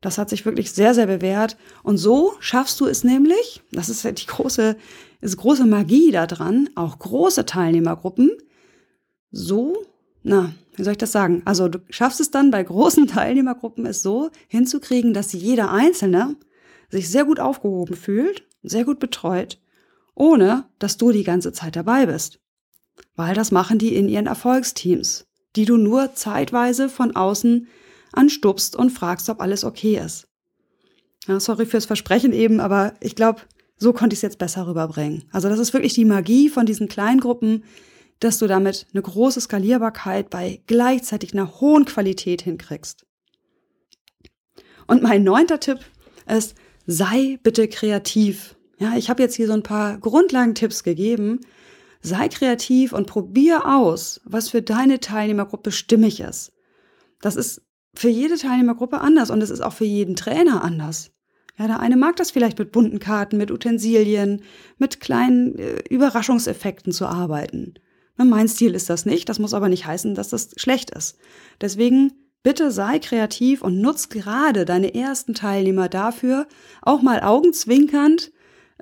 Das 0.00 0.18
hat 0.18 0.30
sich 0.30 0.44
wirklich 0.44 0.72
sehr, 0.72 0.94
sehr 0.94 1.06
bewährt. 1.06 1.56
Und 1.82 1.96
so 1.96 2.32
schaffst 2.40 2.80
du 2.80 2.86
es 2.86 3.04
nämlich, 3.04 3.62
das 3.70 3.88
ist 3.88 4.02
ja 4.02 4.12
die 4.12 4.26
große, 4.26 4.76
ist 5.20 5.36
große 5.36 5.64
Magie 5.64 6.10
daran, 6.10 6.68
auch 6.74 6.98
große 6.98 7.46
Teilnehmergruppen 7.46 8.30
so, 9.32 9.82
na, 10.22 10.52
wie 10.76 10.84
soll 10.84 10.92
ich 10.92 10.98
das 10.98 11.12
sagen? 11.12 11.42
Also 11.44 11.68
du 11.68 11.80
schaffst 11.88 12.20
es 12.20 12.30
dann 12.30 12.50
bei 12.50 12.62
großen 12.62 13.06
Teilnehmergruppen 13.08 13.86
es 13.86 14.02
so 14.02 14.30
hinzukriegen, 14.48 15.14
dass 15.14 15.32
jeder 15.32 15.72
Einzelne 15.72 16.36
sich 16.90 17.08
sehr 17.08 17.24
gut 17.24 17.40
aufgehoben 17.40 17.96
fühlt, 17.96 18.44
sehr 18.62 18.84
gut 18.84 18.98
betreut, 18.98 19.58
ohne 20.14 20.66
dass 20.78 20.96
du 20.96 21.12
die 21.12 21.24
ganze 21.24 21.52
Zeit 21.52 21.76
dabei 21.76 22.06
bist. 22.06 22.40
Weil 23.16 23.34
das 23.34 23.50
machen 23.50 23.78
die 23.78 23.94
in 23.94 24.08
ihren 24.08 24.26
Erfolgsteams, 24.26 25.26
die 25.56 25.64
du 25.64 25.76
nur 25.76 26.14
zeitweise 26.14 26.88
von 26.88 27.14
außen 27.16 27.68
anstupst 28.12 28.76
und 28.76 28.90
fragst, 28.90 29.28
ob 29.28 29.40
alles 29.40 29.64
okay 29.64 29.98
ist. 29.98 30.28
Ja, 31.26 31.38
sorry 31.40 31.66
fürs 31.66 31.86
Versprechen 31.86 32.32
eben, 32.32 32.60
aber 32.60 32.94
ich 33.00 33.14
glaube, 33.14 33.42
so 33.76 33.92
konnte 33.92 34.14
ich 34.14 34.18
es 34.18 34.22
jetzt 34.22 34.38
besser 34.38 34.66
rüberbringen. 34.66 35.24
Also 35.32 35.48
das 35.48 35.58
ist 35.58 35.72
wirklich 35.72 35.94
die 35.94 36.04
Magie 36.04 36.48
von 36.48 36.66
diesen 36.66 36.88
Kleingruppen, 36.88 37.64
dass 38.20 38.38
du 38.38 38.46
damit 38.46 38.86
eine 38.92 39.02
große 39.02 39.40
Skalierbarkeit 39.40 40.30
bei 40.30 40.62
gleichzeitig 40.66 41.32
einer 41.32 41.60
hohen 41.60 41.84
Qualität 41.84 42.42
hinkriegst. 42.42 43.04
Und 44.86 45.02
mein 45.02 45.24
neunter 45.24 45.58
Tipp 45.58 45.78
ist, 46.28 46.54
sei 46.86 47.38
bitte 47.42 47.68
kreativ. 47.68 48.56
Ja, 48.82 48.96
ich 48.96 49.08
habe 49.08 49.22
jetzt 49.22 49.36
hier 49.36 49.46
so 49.46 49.52
ein 49.52 49.62
paar 49.62 49.96
Grundlagentipps 49.98 50.82
gegeben. 50.82 51.38
Sei 52.00 52.26
kreativ 52.26 52.92
und 52.92 53.06
probier 53.06 53.64
aus, 53.64 54.20
was 54.24 54.48
für 54.48 54.60
deine 54.60 54.98
Teilnehmergruppe 54.98 55.70
stimmig 55.70 56.18
ist. 56.18 56.52
Das 57.20 57.36
ist 57.36 57.62
für 57.94 58.08
jede 58.08 58.36
Teilnehmergruppe 58.36 59.00
anders 59.00 59.30
und 59.30 59.40
es 59.40 59.50
ist 59.50 59.60
auch 59.60 59.72
für 59.72 59.84
jeden 59.84 60.16
Trainer 60.16 60.64
anders. 60.64 61.12
Ja, 61.56 61.68
der 61.68 61.78
eine 61.78 61.96
mag 61.96 62.16
das 62.16 62.32
vielleicht 62.32 62.58
mit 62.58 62.72
bunten 62.72 62.98
Karten, 62.98 63.36
mit 63.36 63.52
Utensilien, 63.52 64.42
mit 64.78 64.98
kleinen 64.98 65.56
äh, 65.60 65.84
Überraschungseffekten 65.88 66.92
zu 66.92 67.06
arbeiten. 67.06 67.74
Na, 68.16 68.24
mein 68.24 68.48
Stil 68.48 68.74
ist 68.74 68.90
das 68.90 69.06
nicht, 69.06 69.28
das 69.28 69.38
muss 69.38 69.54
aber 69.54 69.68
nicht 69.68 69.86
heißen, 69.86 70.16
dass 70.16 70.30
das 70.30 70.50
schlecht 70.56 70.90
ist. 70.90 71.18
Deswegen 71.60 72.14
bitte 72.42 72.72
sei 72.72 72.98
kreativ 72.98 73.62
und 73.62 73.80
nutz 73.80 74.08
gerade 74.08 74.64
deine 74.64 74.92
ersten 74.92 75.34
Teilnehmer 75.34 75.88
dafür, 75.88 76.48
auch 76.80 77.00
mal 77.00 77.20
augenzwinkernd 77.20 78.32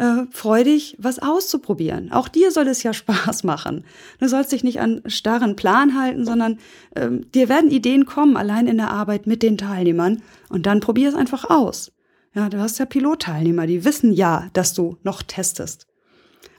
äh, 0.00 0.26
freudig, 0.30 0.96
was 0.98 1.18
auszuprobieren. 1.18 2.10
Auch 2.10 2.28
dir 2.28 2.50
soll 2.50 2.66
es 2.68 2.82
ja 2.82 2.92
Spaß 2.94 3.44
machen. 3.44 3.84
Du 4.18 4.28
sollst 4.28 4.50
dich 4.50 4.64
nicht 4.64 4.80
an 4.80 5.02
starren 5.04 5.56
Plan 5.56 6.00
halten, 6.00 6.24
sondern 6.24 6.58
ähm, 6.96 7.30
dir 7.32 7.50
werden 7.50 7.70
Ideen 7.70 8.06
kommen, 8.06 8.38
allein 8.38 8.66
in 8.66 8.78
der 8.78 8.90
Arbeit 8.90 9.26
mit 9.26 9.42
den 9.42 9.58
Teilnehmern. 9.58 10.22
Und 10.48 10.64
dann 10.64 10.80
probier 10.80 11.10
es 11.10 11.14
einfach 11.14 11.50
aus. 11.50 11.92
Ja, 12.34 12.48
du 12.48 12.58
hast 12.58 12.78
ja 12.78 12.86
Pilotteilnehmer, 12.86 13.66
die 13.66 13.84
wissen 13.84 14.12
ja, 14.12 14.48
dass 14.54 14.72
du 14.72 14.96
noch 15.02 15.22
testest. 15.22 15.86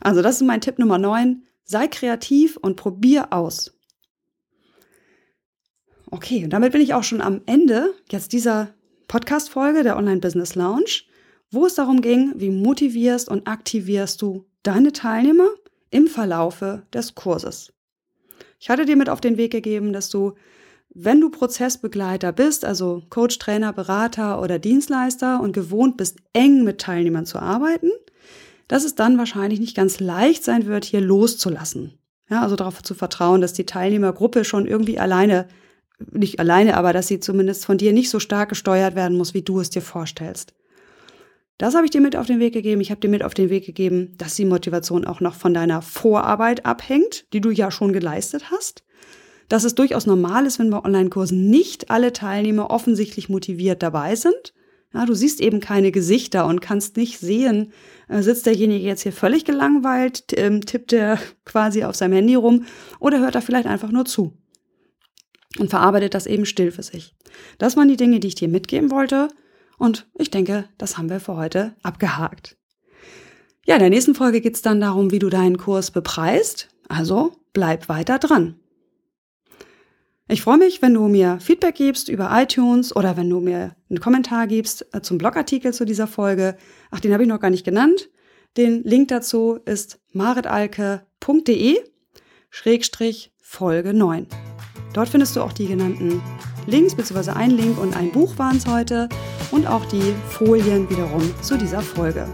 Also 0.02 0.22
das 0.22 0.36
ist 0.36 0.48
mein 0.48 0.62
Tipp 0.62 0.78
Nummer 0.78 1.00
9. 1.00 1.44
Sei 1.64 1.88
kreativ 1.88 2.58
und 2.58 2.76
probier 2.76 3.34
aus. 3.34 3.74
Okay, 6.12 6.44
und 6.44 6.52
damit 6.52 6.74
bin 6.74 6.82
ich 6.82 6.94
auch 6.94 7.04
schon 7.04 7.22
am 7.22 7.42
Ende 7.48 7.94
jetzt 8.10 8.34
dieser 8.34 8.74
Podcast-Folge 9.08 9.82
der 9.82 9.98
Online 9.98 10.20
Business 10.20 10.54
Lounge 10.56 11.04
wo 11.52 11.66
es 11.66 11.76
darum 11.76 12.02
ging, 12.02 12.34
wie 12.38 12.50
motivierst 12.50 13.30
und 13.30 13.48
aktivierst 13.48 14.22
du 14.22 14.46
deine 14.64 14.94
Teilnehmer 14.94 15.50
im 15.90 16.08
Verlaufe 16.08 16.84
des 16.94 17.14
Kurses. 17.16 17.74
Ich 18.60 18.70
hatte 18.70 18.86
dir 18.86 18.96
mit 18.96 19.10
auf 19.10 19.22
den 19.22 19.38
Weg 19.38 19.52
gegeben, 19.52 19.92
dass 19.92 20.10
du, 20.10 20.34
wenn 20.94 21.20
du 21.20 21.30
Prozessbegleiter 21.30 22.32
bist, 22.32 22.64
also 22.64 23.04
Coach, 23.10 23.38
Trainer, 23.38 23.74
Berater 23.74 24.42
oder 24.42 24.60
Dienstleister 24.60 25.42
und 25.42 25.52
gewohnt 25.52 25.98
bist, 25.98 26.20
eng 26.34 26.64
mit 26.64 26.80
Teilnehmern 26.80 27.26
zu 27.26 27.40
arbeiten, 27.40 27.90
dass 28.68 28.86
es 28.86 28.96
dann 28.96 29.18
wahrscheinlich 29.18 29.60
nicht 29.60 29.76
ganz 29.76 30.00
leicht 30.00 30.44
sein 30.44 30.66
wird, 30.66 30.86
hier 30.86 31.02
loszulassen. 31.02 31.98
Ja, 32.30 32.42
also 32.42 32.56
darauf 32.56 32.82
zu 32.82 32.94
vertrauen, 32.94 33.42
dass 33.42 33.52
die 33.52 33.66
Teilnehmergruppe 33.66 34.46
schon 34.46 34.66
irgendwie 34.66 35.00
alleine, 35.00 35.50
nicht 36.12 36.40
alleine, 36.40 36.78
aber 36.78 36.94
dass 36.94 37.08
sie 37.08 37.20
zumindest 37.20 37.66
von 37.66 37.78
dir 37.78 37.92
nicht 37.92 38.10
so 38.10 38.20
stark 38.20 38.48
gesteuert 38.48 38.96
werden 38.96 39.18
muss, 39.18 39.34
wie 39.34 39.42
du 39.42 39.60
es 39.60 39.70
dir 39.70 39.82
vorstellst. 39.82 40.54
Das 41.62 41.76
habe 41.76 41.86
ich 41.86 41.92
dir 41.92 42.02
mit 42.02 42.16
auf 42.16 42.26
den 42.26 42.40
Weg 42.40 42.54
gegeben. 42.54 42.82
Ich 42.82 42.90
habe 42.90 43.02
dir 43.02 43.08
mit 43.08 43.22
auf 43.22 43.36
den 43.36 43.52
Weg 43.52 43.68
gegeben, 43.68 44.16
dass 44.18 44.34
die 44.34 44.46
Motivation 44.46 45.06
auch 45.06 45.20
noch 45.20 45.36
von 45.36 45.54
deiner 45.54 45.84
Vorarbeit 45.84 46.66
abhängt, 46.66 47.32
die 47.34 47.40
du 47.40 47.52
ja 47.52 47.70
schon 47.70 47.94
geleistet 47.94 48.50
hast. 48.50 48.84
Dass 49.48 49.64
es 49.64 49.76
durchaus 49.76 50.08
normal 50.08 50.48
ist, 50.48 50.58
wenn 50.58 50.72
bei 50.72 50.84
Online-Kursen 50.84 51.52
nicht 51.52 51.92
alle 51.92 52.14
Teilnehmer 52.14 52.72
offensichtlich 52.72 53.30
motiviert 53.30 53.84
dabei 53.84 54.16
sind. 54.16 54.56
Ja, 54.92 55.06
du 55.06 55.14
siehst 55.14 55.40
eben 55.40 55.60
keine 55.60 55.92
Gesichter 55.92 56.48
und 56.48 56.62
kannst 56.62 56.98
nicht 56.98 57.20
sehen, 57.20 57.74
äh, 58.08 58.24
sitzt 58.24 58.48
derjenige 58.48 58.84
jetzt 58.84 59.04
hier 59.04 59.14
völlig 59.14 59.46
gelangweilt, 59.46 60.34
ähm, 60.38 60.66
tippt 60.66 60.94
er 60.94 61.20
quasi 61.46 61.84
auf 61.84 61.96
seinem 61.96 62.14
Handy 62.14 62.34
rum 62.34 62.66
oder 63.00 63.20
hört 63.20 63.36
er 63.36 63.44
vielleicht 63.44 63.68
einfach 63.68 63.92
nur 63.92 64.06
zu 64.06 64.34
und 65.60 65.70
verarbeitet 65.70 66.16
das 66.16 66.26
eben 66.26 66.48
still 66.48 66.72
für 66.72 66.82
sich. 66.82 67.14
Das 67.60 67.78
waren 67.78 67.88
die 67.88 67.98
Dinge, 67.98 68.20
die 68.20 68.30
ich 68.30 68.36
dir 68.36 68.48
mitgeben 68.48 68.90
wollte. 68.90 69.28
Und 69.82 70.06
ich 70.14 70.30
denke, 70.30 70.66
das 70.78 71.00
haben 71.00 71.10
wir 71.10 71.20
für 71.20 71.36
heute 71.36 71.74
abgehakt. 71.82 72.56
Ja, 73.66 73.74
in 73.74 73.80
der 73.80 73.90
nächsten 73.90 74.14
Folge 74.14 74.40
geht 74.40 74.54
es 74.54 74.62
dann 74.62 74.80
darum, 74.80 75.10
wie 75.10 75.18
du 75.18 75.28
deinen 75.28 75.58
Kurs 75.58 75.90
bepreist. 75.90 76.70
Also 76.88 77.32
bleib 77.52 77.90
weiter 77.90 78.20
dran. 78.20 78.60
Ich 80.28 80.44
freue 80.44 80.60
mich, 80.60 80.84
wenn 80.84 80.94
du 80.94 81.08
mir 81.08 81.40
Feedback 81.40 81.74
gibst 81.74 82.10
über 82.10 82.30
iTunes 82.32 82.96
oder 82.96 83.18
wenn 83.18 83.28
du 83.28 83.40
mir 83.40 83.76
einen 83.90 84.00
Kommentar 84.00 84.46
gibst 84.46 84.86
äh, 84.94 85.02
zum 85.02 85.18
Blogartikel 85.18 85.74
zu 85.74 85.84
dieser 85.84 86.06
Folge. 86.06 86.58
Ach, 86.92 87.00
den 87.00 87.12
habe 87.12 87.24
ich 87.24 87.30
noch 87.30 87.40
gar 87.40 87.50
nicht 87.50 87.66
genannt. 87.66 88.12
Den 88.58 88.84
Link 88.84 89.08
dazu 89.08 89.58
ist 89.66 90.00
maritalke.de 90.14 91.80
Schrägstrich 92.52 93.34
Folge 93.42 93.96
9. 93.96 94.28
Dort 94.94 95.10
findest 95.10 95.36
du 95.36 95.42
auch 95.42 95.54
die 95.54 95.66
genannten 95.66 96.22
Links, 96.66 96.96
beziehungsweise 96.96 97.36
ein 97.36 97.52
Link 97.52 97.80
und 97.80 97.96
ein 97.96 98.12
Buch 98.12 98.38
waren 98.38 98.58
es 98.58 98.68
heute 98.68 99.10
und 99.52 99.68
auch 99.68 99.86
die 99.86 100.14
Folien 100.30 100.90
wiederum 100.90 101.22
zu 101.42 101.58
dieser 101.58 101.82
Folge. 101.82 102.28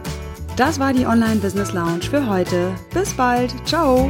Das 0.55 0.79
war 0.79 0.91
die 0.91 1.05
Online 1.05 1.35
Business 1.35 1.71
Lounge 1.73 2.01
für 2.01 2.27
heute. 2.27 2.71
Bis 2.93 3.13
bald. 3.13 3.53
Ciao. 3.65 4.09